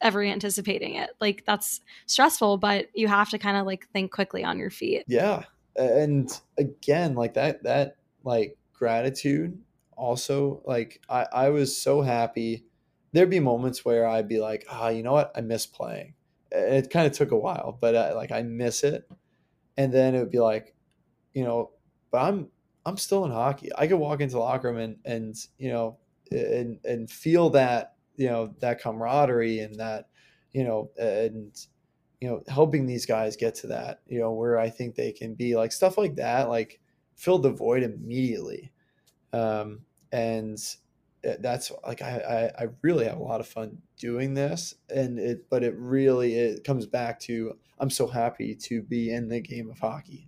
[0.00, 1.10] ever anticipating it.
[1.20, 5.04] Like that's stressful, but you have to kind of like think quickly on your feet.
[5.06, 5.44] Yeah.
[5.76, 9.58] And again, like that that like gratitude
[9.98, 12.64] also like I, I was so happy
[13.12, 16.14] there'd be moments where i'd be like ah oh, you know what i miss playing
[16.52, 19.10] it kind of took a while but I, like i miss it
[19.76, 20.74] and then it would be like
[21.34, 21.70] you know
[22.10, 22.48] but i'm
[22.88, 23.70] i'm still in hockey.
[23.76, 25.98] I could walk into the locker room and and you know
[26.30, 30.08] and and feel that you know that camaraderie and that
[30.52, 31.54] you know and
[32.20, 35.34] you know helping these guys get to that you know where i think they can
[35.34, 36.80] be like stuff like that like
[37.14, 38.72] fill the void immediately.
[39.32, 39.80] Um
[40.12, 40.58] and
[41.40, 45.50] that's like I, I, I really have a lot of fun doing this and it
[45.50, 49.68] but it really it comes back to i'm so happy to be in the game
[49.68, 50.27] of hockey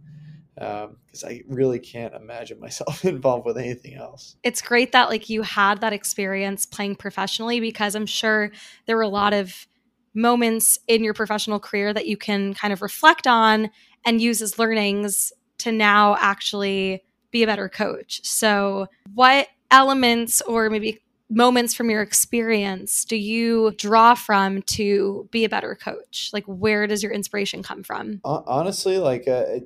[0.61, 5.31] because um, i really can't imagine myself involved with anything else it's great that like
[5.31, 8.51] you had that experience playing professionally because i'm sure
[8.87, 9.67] there were a lot of
[10.13, 13.71] moments in your professional career that you can kind of reflect on
[14.05, 20.69] and use as learnings to now actually be a better coach so what elements or
[20.69, 26.31] maybe moments from your experience do you draw from to be a better coach?
[26.33, 28.21] Like, where does your inspiration come from?
[28.25, 29.61] Honestly, like uh,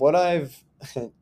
[0.00, 0.64] what I've,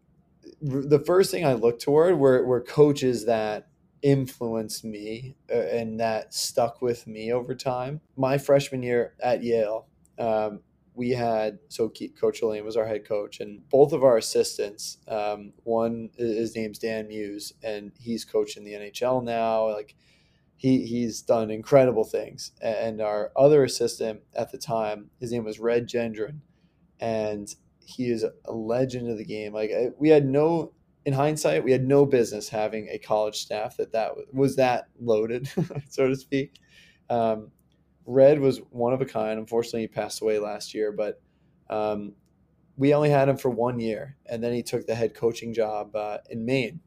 [0.63, 3.69] the first thing I look toward were, were coaches that
[4.03, 8.01] influenced me uh, and that stuck with me over time.
[8.17, 9.89] My freshman year at Yale,
[10.19, 10.61] um,
[10.95, 14.99] we had so Coach Allain was our head coach, and both of our assistants.
[15.07, 19.73] Um, one his name's Dan Muse, and he's coaching the NHL now.
[19.73, 19.95] Like
[20.57, 22.51] he he's done incredible things.
[22.61, 26.41] And our other assistant at the time, his name was Red Gendron,
[26.99, 27.55] and
[27.89, 29.53] he is a legend of the game.
[29.53, 30.73] Like we had no.
[31.05, 35.49] In hindsight, we had no business having a college staff that that was that loaded,
[35.89, 36.61] so to speak.
[37.09, 37.51] Um,
[38.05, 39.39] Red was one of a kind.
[39.39, 41.23] Unfortunately, he passed away last year, but
[41.71, 42.13] um,
[42.77, 45.97] we only had him for one year, and then he took the head coaching job
[45.97, 46.81] uh, in Maine.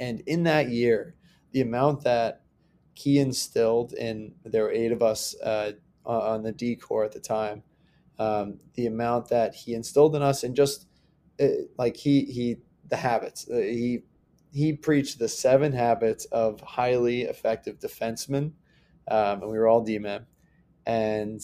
[0.00, 1.14] And in that year,
[1.52, 2.42] the amount that
[2.94, 5.72] he instilled in there were eight of us uh,
[6.04, 7.62] on the D corps at the time.
[8.18, 10.86] Um, the amount that he instilled in us, and just
[11.40, 11.46] uh,
[11.78, 12.56] like he he
[12.88, 14.02] the habits uh, he
[14.52, 18.52] he preached the seven habits of highly effective defensemen
[19.10, 20.26] um, and we were all D-men.
[20.86, 21.40] And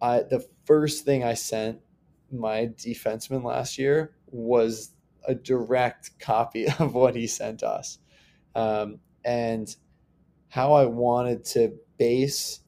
[0.00, 1.80] I, the first thing I sent
[2.32, 4.92] my defenseman last year was
[5.26, 7.98] a direct copy of what he sent us,
[8.54, 9.74] um, and
[10.48, 12.60] how I wanted to base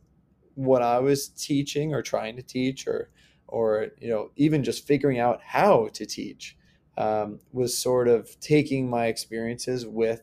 [0.55, 3.11] what I was teaching or trying to teach, or
[3.49, 6.57] or you know even just figuring out how to teach
[6.99, 10.23] um, was sort of taking my experiences with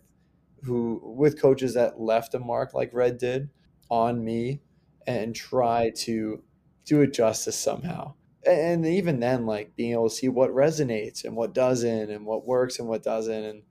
[0.64, 3.50] who with coaches that left a mark like Red did
[3.90, 4.62] on me
[5.08, 6.44] and try to
[6.86, 8.14] do it justice somehow.
[8.46, 12.46] And even then, like being able to see what resonates and what doesn't, and what
[12.46, 13.64] works and what doesn't, and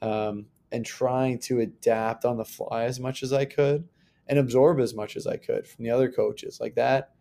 [0.00, 3.88] um, and trying to adapt on the fly as much as I could
[4.32, 7.12] and absorb as much as I could from the other coaches, like that.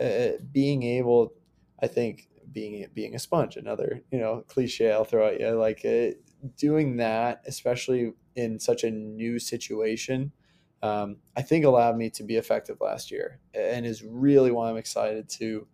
[0.00, 1.34] Uh, being able,
[1.82, 5.84] I think, being being a sponge, another you know cliche I'll throw at you, like
[5.84, 6.16] uh,
[6.56, 10.32] doing that, especially in such a new situation
[10.82, 14.76] um, I think allowed me to be effective last year, and is really why I'm
[14.76, 15.66] excited to.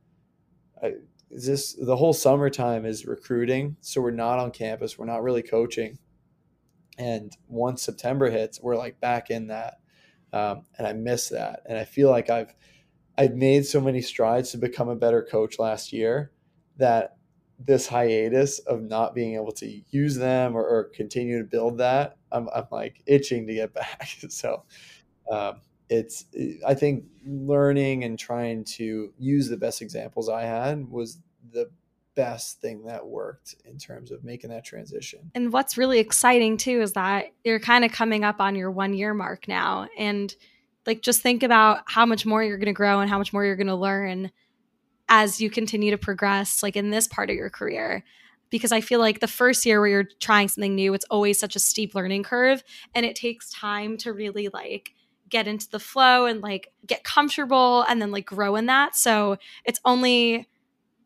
[0.83, 0.95] I,
[1.31, 5.99] this the whole summertime is recruiting, so we're not on campus, we're not really coaching,
[6.99, 9.81] and once September hits, we're like back in that,
[10.33, 12.55] um, and I miss that, and I feel like I've
[13.19, 16.33] I've made so many strides to become a better coach last year
[16.79, 17.17] that
[17.59, 22.17] this hiatus of not being able to use them or, or continue to build that,
[22.31, 24.09] I'm, I'm like itching to get back.
[24.29, 24.65] so
[25.31, 26.27] um, it's,
[26.67, 31.19] I think learning and trying to use the best examples I had was
[31.53, 31.71] the
[32.15, 35.31] best thing that worked in terms of making that transition.
[35.35, 38.95] And what's really exciting too is that you're kind of coming up on your one
[38.95, 39.89] year mark now.
[39.97, 40.35] And
[40.87, 43.45] like just think about how much more you're going to grow and how much more
[43.45, 44.31] you're going to learn
[45.09, 48.05] as you continue to progress like in this part of your career
[48.53, 51.57] because I feel like the first year where you're trying something new, it's always such
[51.57, 52.63] a steep learning curve
[52.95, 54.93] and it takes time to really like
[55.31, 58.95] get into the flow and like get comfortable and then like grow in that.
[58.95, 60.47] So it's only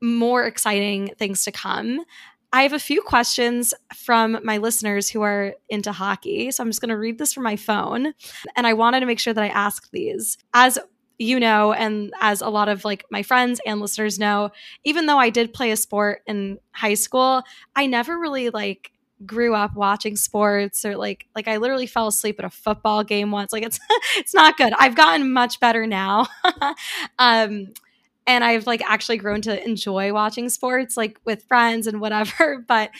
[0.00, 2.04] more exciting things to come.
[2.52, 6.50] I have a few questions from my listeners who are into hockey.
[6.50, 8.14] So I'm just going to read this from my phone.
[8.54, 10.38] And I wanted to make sure that I asked these.
[10.54, 10.78] As
[11.18, 14.50] you know, and as a lot of like my friends and listeners know,
[14.84, 17.42] even though I did play a sport in high school,
[17.74, 18.92] I never really like
[19.24, 23.30] grew up watching sports or like like I literally fell asleep at a football game
[23.30, 23.52] once.
[23.52, 23.80] Like it's
[24.16, 24.74] it's not good.
[24.78, 26.26] I've gotten much better now.
[27.18, 27.68] um
[28.26, 32.90] and I've like actually grown to enjoy watching sports like with friends and whatever, but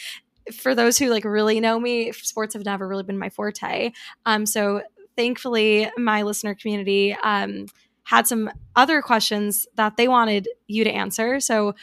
[0.54, 3.92] for those who like really know me, sports have never really been my forte.
[4.24, 4.82] Um so
[5.16, 7.66] thankfully my listener community um
[8.06, 11.40] had some other questions that they wanted you to answer.
[11.40, 11.74] So,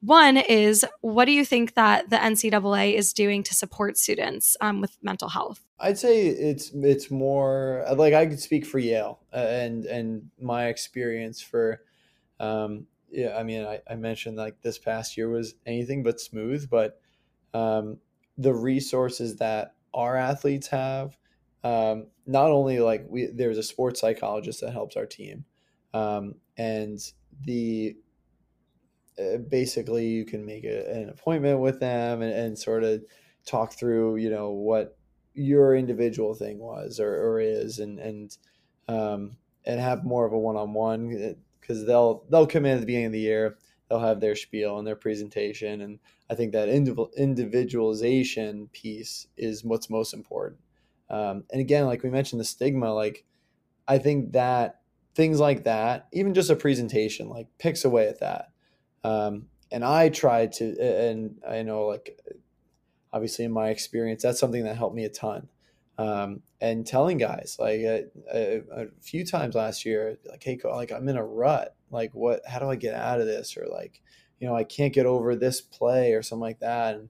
[0.00, 4.80] one is what do you think that the NCAA is doing to support students um,
[4.80, 5.60] with mental health?
[5.80, 10.66] I'd say it's it's more like I could speak for Yale uh, and and my
[10.66, 11.82] experience for
[12.40, 16.68] um, yeah I mean I, I mentioned like this past year was anything but smooth
[16.70, 17.00] but
[17.54, 17.98] um,
[18.36, 21.16] the resources that our athletes have
[21.64, 25.44] um, not only like we there's a sports psychologist that helps our team
[25.94, 26.98] um, and
[27.44, 27.96] the
[29.18, 33.02] uh, basically you can make a, an appointment with them and, and, sort of
[33.44, 34.96] talk through you know what
[35.34, 38.36] your individual thing was or, or is and and
[38.88, 41.36] um, and have more of a one-on-one
[41.68, 43.58] because they'll they'll come in at the beginning of the year
[43.88, 45.98] they'll have their spiel and their presentation and
[46.30, 50.58] i think that individualization piece is what's most important
[51.10, 53.24] um, and again like we mentioned the stigma like
[53.86, 54.78] i think that
[55.18, 58.50] things like that, even just a presentation, like picks away at that.
[59.02, 62.20] Um, and I try to, and I know, like,
[63.12, 65.48] obviously in my experience, that's something that helped me a ton.
[65.98, 70.92] Um, and telling guys like a, a, a, few times last year, like, hey, like
[70.92, 71.74] I'm in a rut.
[71.90, 72.40] Like, what?
[72.46, 73.56] How do I get out of this?
[73.56, 74.00] Or like,
[74.38, 76.94] you know, I can't get over this play or something like that.
[76.94, 77.08] And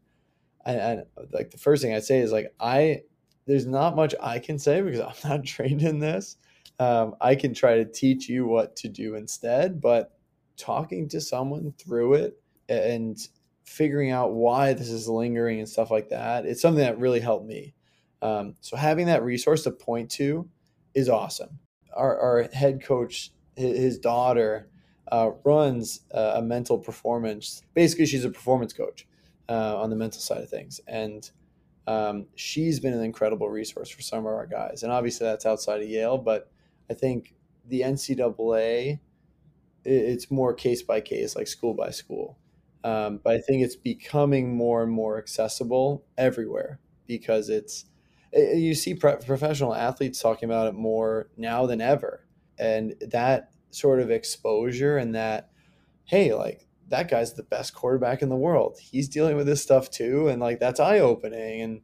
[0.65, 3.03] and, and like the first thing I say is like, I
[3.47, 6.37] there's not much I can say because I'm not trained in this.
[6.79, 10.13] Um, I can try to teach you what to do instead, but
[10.57, 13.19] talking to someone through it and
[13.65, 17.47] figuring out why this is lingering and stuff like that, it's something that really helped
[17.47, 17.75] me.
[18.23, 20.49] Um, so having that resource to point to
[20.95, 21.59] is awesome.
[21.95, 24.69] Our, our head coach, his daughter,
[25.11, 27.63] uh, runs a mental performance.
[27.75, 29.07] Basically, she's a performance coach
[29.49, 31.31] uh, on the mental side of things, and
[31.87, 34.83] um, she's been an incredible resource for some of our guys.
[34.83, 36.51] And obviously, that's outside of Yale, but
[36.91, 37.35] I think
[37.67, 39.01] the NCAA,
[39.85, 42.39] it's more case by case, like school by school.
[42.85, 47.87] Um, but I think it's becoming more and more accessible everywhere because it's
[48.33, 52.27] you see professional athletes talking about it more now than ever,
[52.59, 55.51] and that sort of exposure and that
[56.05, 58.79] hey, like that guy's the best quarterback in the world.
[58.81, 61.61] He's dealing with this stuff too, and like that's eye opening.
[61.63, 61.81] And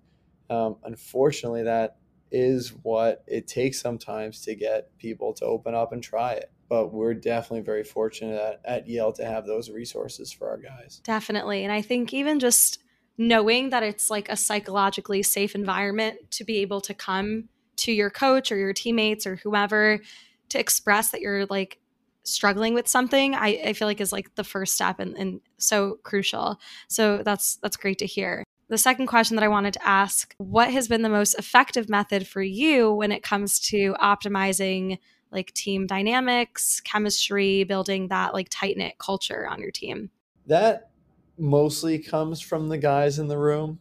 [0.51, 1.97] um, unfortunately, that
[2.33, 6.51] is what it takes sometimes to get people to open up and try it.
[6.69, 11.01] But we're definitely very fortunate at, at Yale to have those resources for our guys.
[11.05, 11.63] Definitely.
[11.63, 12.83] And I think even just
[13.17, 18.11] knowing that it's like a psychologically safe environment to be able to come to your
[18.11, 20.01] coach or your teammates or whoever
[20.49, 21.79] to express that you're like
[22.23, 25.99] struggling with something I, I feel like is like the first step and, and so
[26.03, 26.59] crucial
[26.89, 30.71] so that's that's great to hear the second question that I wanted to ask what
[30.71, 34.99] has been the most effective method for you when it comes to optimizing
[35.31, 40.11] like team dynamics, chemistry, building that like tight knit culture on your team?
[40.47, 40.91] That
[41.39, 43.79] mostly comes from the guys in the room.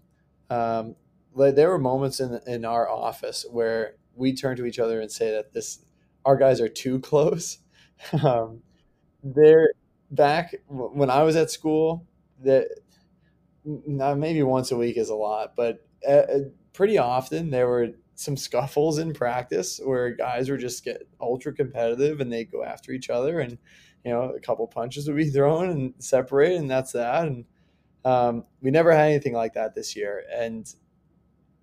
[0.50, 0.96] Um,
[1.34, 5.12] like there were moments in in our office where we turn to each other and
[5.12, 5.86] say that this
[6.26, 7.60] our guys are too close.
[8.24, 8.62] um,
[9.24, 9.74] they're
[10.12, 12.06] back when I was at school.
[12.44, 12.68] That
[13.66, 16.40] maybe once a week is a lot, but uh, uh,
[16.74, 22.20] pretty often there were some scuffles in practice where guys were just get ultra competitive
[22.20, 23.58] and they go after each other and
[24.04, 27.28] you know a couple punches would be thrown and separate and that's that.
[27.28, 27.46] And
[28.06, 30.24] um, we never had anything like that this year.
[30.32, 30.72] And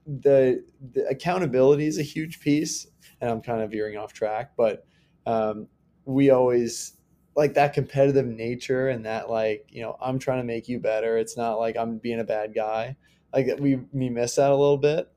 [0.07, 2.86] the, the accountability is a huge piece
[3.20, 4.86] and i'm kind of veering off track but
[5.26, 5.68] um,
[6.05, 6.95] we always
[7.36, 11.16] like that competitive nature and that like you know i'm trying to make you better.
[11.16, 12.97] It's not like i'm being a bad guy.
[13.32, 15.09] Like we we miss that a little bit.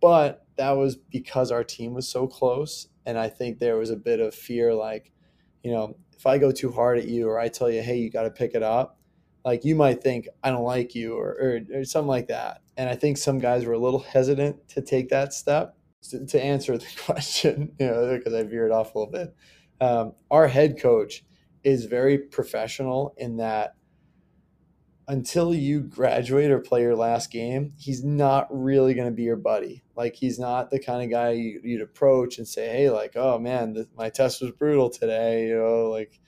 [0.00, 3.96] But that was because our team was so close and i think there was a
[3.96, 5.10] bit of fear like
[5.62, 8.10] you know if i go too hard at you or i tell you hey you
[8.10, 9.00] got to pick it up
[9.44, 12.60] like you might think I don't like you or, or, or something like that.
[12.76, 15.76] And I think some guys were a little hesitant to take that step
[16.10, 19.34] to, to answer the question, you know, because I veered off a little bit.
[19.80, 21.24] Um, our head coach
[21.64, 23.74] is very professional in that
[25.10, 29.34] until you graduate or play your last game, he's not really going to be your
[29.34, 29.82] buddy.
[29.96, 33.36] Like he's not the kind of guy you, would approach and say, "Hey, like, oh
[33.36, 36.20] man, my test was brutal today," you know, like,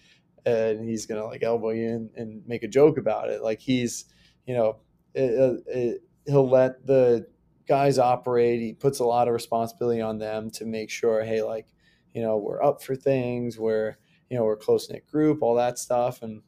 [0.44, 3.40] and he's gonna like elbow you in and make a joke about it.
[3.40, 4.06] Like he's,
[4.46, 4.78] you know,
[5.14, 7.28] it, uh, it, he'll let the
[7.68, 8.60] guys operate.
[8.60, 11.68] He puts a lot of responsibility on them to make sure, hey, like,
[12.14, 13.60] you know, we're up for things.
[13.60, 13.96] We're,
[14.28, 16.42] you know, we're close knit group, all that stuff, and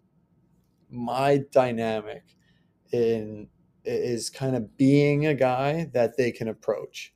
[0.95, 2.23] my dynamic
[2.93, 3.49] in
[3.85, 7.13] is kind of being a guy that they can approach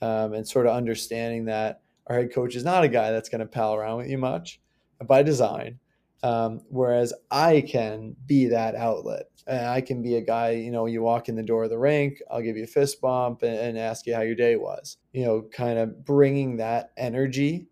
[0.00, 3.40] um, and sort of understanding that our head coach is not a guy that's going
[3.40, 4.60] to pal around with you much
[5.06, 5.78] by design.
[6.24, 9.24] Um, whereas I can be that outlet.
[9.48, 11.78] And I can be a guy, you know, you walk in the door of the
[11.78, 14.98] rink, I'll give you a fist bump and, and ask you how your day was.
[15.12, 17.66] You know, kind of bringing that energy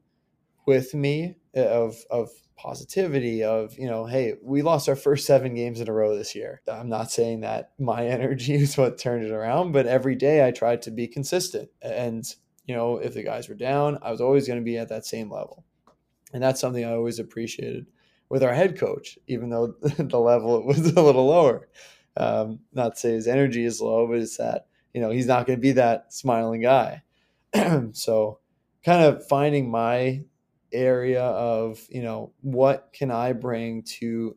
[0.67, 2.31] with me of, of
[2.61, 6.35] positivity of you know hey we lost our first seven games in a row this
[6.35, 6.61] year.
[6.69, 10.51] I'm not saying that my energy is what turned it around but every day i
[10.51, 11.71] tried to be consistent.
[11.81, 12.25] And
[12.67, 15.07] you know if the guys were down i was always going to be at that
[15.07, 15.65] same level.
[16.35, 17.87] And that's something i always appreciated
[18.29, 21.69] with our head coach even though the level was a little lower.
[22.17, 25.47] Um, not to say his energy is low but it's that you know he's not
[25.47, 27.03] going to be that smiling guy.
[27.93, 28.39] So
[28.85, 30.25] kind of finding my
[30.73, 34.37] area of you know what can I bring to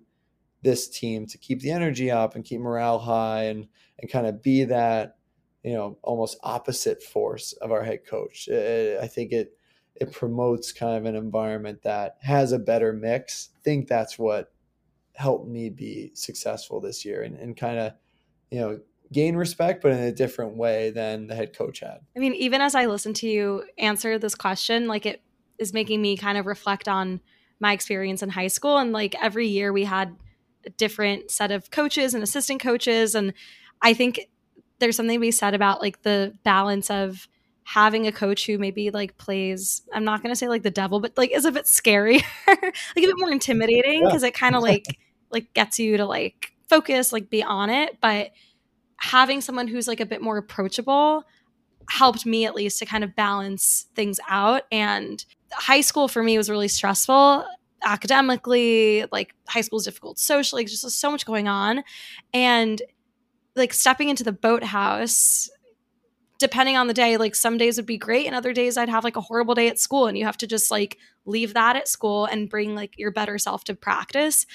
[0.63, 3.67] this team to keep the energy up and keep morale high and
[3.99, 5.17] and kind of be that
[5.63, 8.49] you know almost opposite force of our head coach.
[8.49, 9.57] I think it
[9.95, 13.49] it promotes kind of an environment that has a better mix.
[13.55, 14.51] I think that's what
[15.13, 17.93] helped me be successful this year and, and kind of
[18.49, 18.79] you know
[19.11, 21.99] gain respect but in a different way than the head coach had.
[22.15, 25.21] I mean even as I listen to you answer this question like it
[25.57, 27.21] is making me kind of reflect on
[27.59, 28.77] my experience in high school.
[28.77, 30.15] And like every year we had
[30.65, 33.15] a different set of coaches and assistant coaches.
[33.15, 33.33] And
[33.81, 34.29] i think
[34.79, 37.27] there's something to be said about like the balance of
[37.65, 40.99] having a coach who maybe like plays i'm not going to say like the devil
[40.99, 42.15] but like is a bit scary
[42.47, 42.57] like
[42.97, 44.27] a bit more intimidating because yeah.
[44.27, 44.85] it kind of like
[45.33, 47.97] like gets you to like focus like be on it.
[47.99, 48.31] But
[48.97, 51.23] having someone who's like a bit more approachable
[51.89, 54.63] helped me at least to kind of balance things out.
[54.71, 55.23] And
[55.53, 57.45] high school for me was really stressful.
[57.83, 60.19] Academically like high school is difficult.
[60.19, 61.83] Socially just so much going on.
[62.33, 62.81] And
[63.55, 65.49] like stepping into the boathouse
[66.39, 69.03] depending on the day like some days would be great and other days i'd have
[69.03, 70.07] like a horrible day at school.
[70.07, 73.37] And you have to just like leave that at school and bring like your better
[73.37, 74.45] self to practice.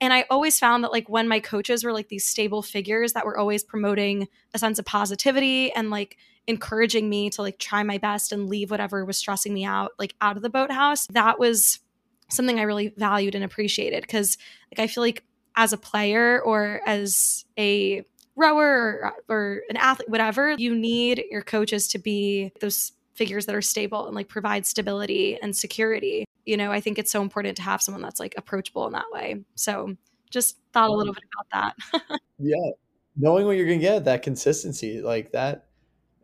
[0.00, 3.24] And i always found that like when my coaches were like these stable figures that
[3.24, 6.16] were always promoting a sense of positivity and like
[6.50, 10.14] encouraging me to like try my best and leave whatever was stressing me out like
[10.20, 11.80] out of the boathouse that was
[12.28, 14.36] something i really valued and appreciated because
[14.70, 15.24] like i feel like
[15.56, 18.04] as a player or as a
[18.36, 23.44] rower or, uh, or an athlete whatever you need your coaches to be those figures
[23.44, 26.24] that are stable and like provide stability and security.
[26.46, 29.04] You know i think it's so important to have someone that's like approachable in that
[29.12, 29.44] way.
[29.56, 29.94] So
[30.30, 32.20] just thought a little bit about that.
[32.42, 32.70] Yeah.
[33.18, 35.66] Knowing what you're gonna get that consistency like that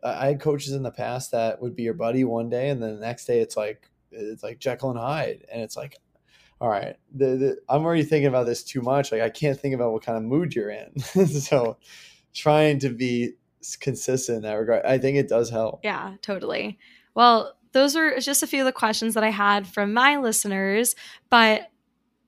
[0.03, 2.95] I had coaches in the past that would be your buddy one day, and then
[2.95, 5.97] the next day it's like it's like Jekyll and Hyde, and it's like,
[6.59, 9.11] all right, the, the, I'm already thinking about this too much.
[9.11, 10.99] Like I can't think about what kind of mood you're in.
[11.27, 11.77] so
[12.33, 13.33] trying to be
[13.79, 15.81] consistent in that regard, I think it does help.
[15.83, 16.77] Yeah, totally.
[17.15, 20.95] Well, those are just a few of the questions that I had from my listeners,
[21.29, 21.69] but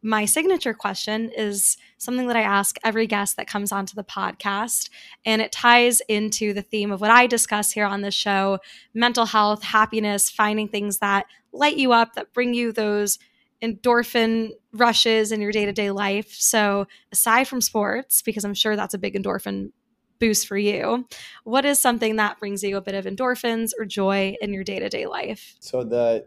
[0.01, 4.89] my signature question is something that I ask every guest that comes onto the podcast.
[5.25, 8.59] And it ties into the theme of what I discuss here on the show
[8.93, 13.19] mental health, happiness, finding things that light you up, that bring you those
[13.61, 16.33] endorphin rushes in your day to day life.
[16.33, 19.71] So, aside from sports, because I'm sure that's a big endorphin
[20.19, 21.07] boost for you,
[21.43, 24.79] what is something that brings you a bit of endorphins or joy in your day
[24.79, 25.55] to day life?
[25.59, 26.25] So, the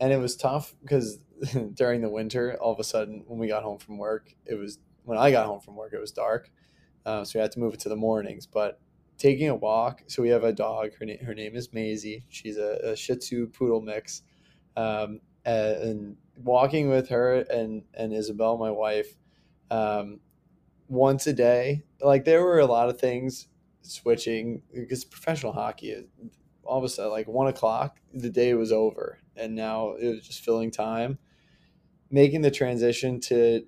[0.00, 1.18] and it was tough because
[1.74, 4.78] during the winter, all of a sudden, when we got home from work, it was
[5.04, 6.50] when I got home from work, it was dark,
[7.06, 8.46] uh, so we had to move it to the mornings.
[8.46, 8.80] But
[9.18, 10.90] taking a walk, so we have a dog.
[10.98, 12.24] Her name her name is Maisie.
[12.28, 14.22] She's a, a Shih Tzu poodle mix,
[14.76, 19.14] um, and, and, walking with her and and Isabel, my wife,
[19.70, 20.20] um,
[20.88, 21.82] once a day.
[22.00, 23.48] Like there were a lot of things
[23.82, 26.06] switching because professional hockey
[26.64, 30.26] all of a sudden like one o'clock the day was over and now it was
[30.26, 31.18] just filling time
[32.10, 33.64] making the transition to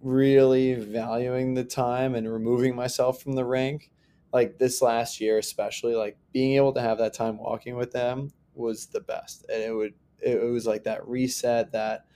[0.00, 3.90] really valuing the time and removing myself from the rink,
[4.32, 8.30] like this last year especially, like being able to have that time walking with them
[8.54, 9.46] was the best.
[9.48, 12.06] And it would it, was like that reset, that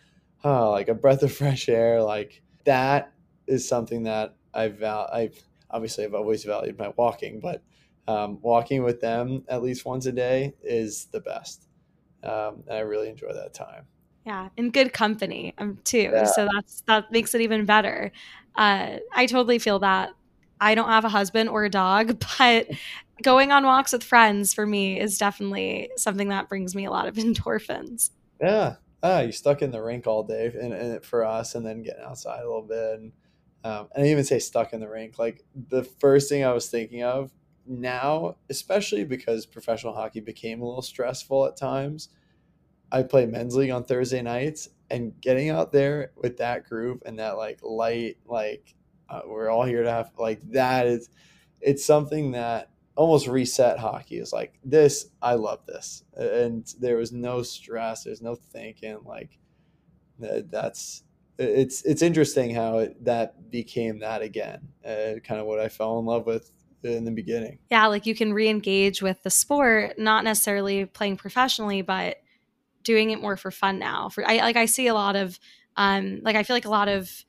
[0.44, 3.12] oh, like a breath of fresh air, like that
[3.46, 7.62] is something that I've val- I've obviously I've always valued my walking, but
[8.08, 11.68] um, walking with them at least once a day is the best.
[12.24, 13.84] Um, and I really enjoy that time.
[14.24, 16.10] Yeah, in good company um, too.
[16.12, 16.24] Yeah.
[16.24, 18.10] So that's that makes it even better.
[18.56, 20.10] Uh, I totally feel that.
[20.60, 22.66] I don't have a husband or a dog, but
[23.22, 27.06] going on walks with friends for me is definitely something that brings me a lot
[27.06, 28.10] of endorphins.
[28.40, 31.82] Yeah, ah, you stuck in the rink all day, and, and for us, and then
[31.82, 33.12] getting outside a little bit, and
[33.64, 35.18] um, and I even say stuck in the rink.
[35.18, 37.30] Like the first thing I was thinking of
[37.68, 42.08] now, especially because professional hockey became a little stressful at times,
[42.90, 47.18] I play men's league on Thursday nights and getting out there with that group and
[47.18, 48.74] that like light, like
[49.10, 51.10] uh, we're all here to have like that is,
[51.60, 54.16] it's something that almost reset hockey.
[54.16, 56.04] Is like this, I love this.
[56.14, 59.38] And there was no stress, there's no thinking like
[60.18, 61.04] that's,
[61.38, 65.98] it's, it's interesting how it, that became that again, uh, kind of what I fell
[65.98, 66.50] in love with
[66.82, 67.58] in the beginning.
[67.70, 72.18] Yeah, like you can re-engage with the sport, not necessarily playing professionally, but
[72.82, 74.08] doing it more for fun now.
[74.08, 75.38] For I like I see a lot of
[75.76, 77.24] um like I feel like a lot of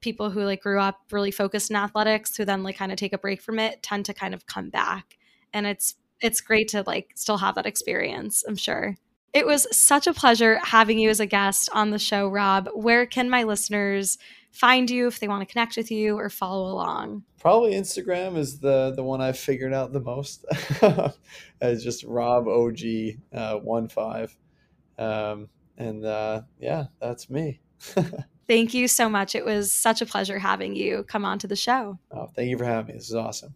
[0.00, 3.12] people who like grew up really focused in athletics who then like kind of take
[3.12, 5.16] a break from it tend to kind of come back.
[5.52, 8.96] And it's it's great to like still have that experience, I'm sure.
[9.32, 12.68] It was such a pleasure having you as a guest on the show, Rob.
[12.74, 14.18] Where can my listeners
[14.50, 17.24] find you if they want to connect with you or follow along?
[17.40, 20.44] Probably Instagram is the the one I've figured out the most.
[21.60, 22.80] it's just Rob OG
[23.32, 24.36] uh, one five,
[24.98, 27.60] um, and uh, yeah, that's me.
[28.48, 29.34] thank you so much.
[29.34, 31.98] It was such a pleasure having you come on to the show.
[32.10, 32.98] Oh, thank you for having me.
[32.98, 33.54] This is awesome.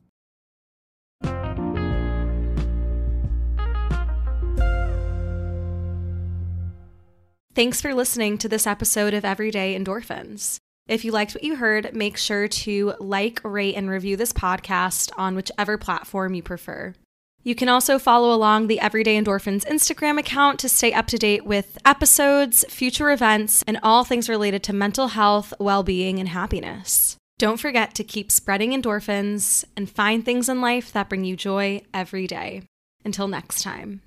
[7.55, 10.59] Thanks for listening to this episode of Everyday Endorphins.
[10.89, 15.11] If you liked what you heard, make sure to like, rate, and review this podcast
[15.17, 16.95] on whichever platform you prefer.
[17.45, 21.45] You can also follow along the Everyday Endorphins Instagram account to stay up to date
[21.45, 27.17] with episodes, future events, and all things related to mental health, well being, and happiness.
[27.39, 31.83] Don't forget to keep spreading endorphins and find things in life that bring you joy
[31.93, 32.63] every day.
[33.05, 34.03] Until next time.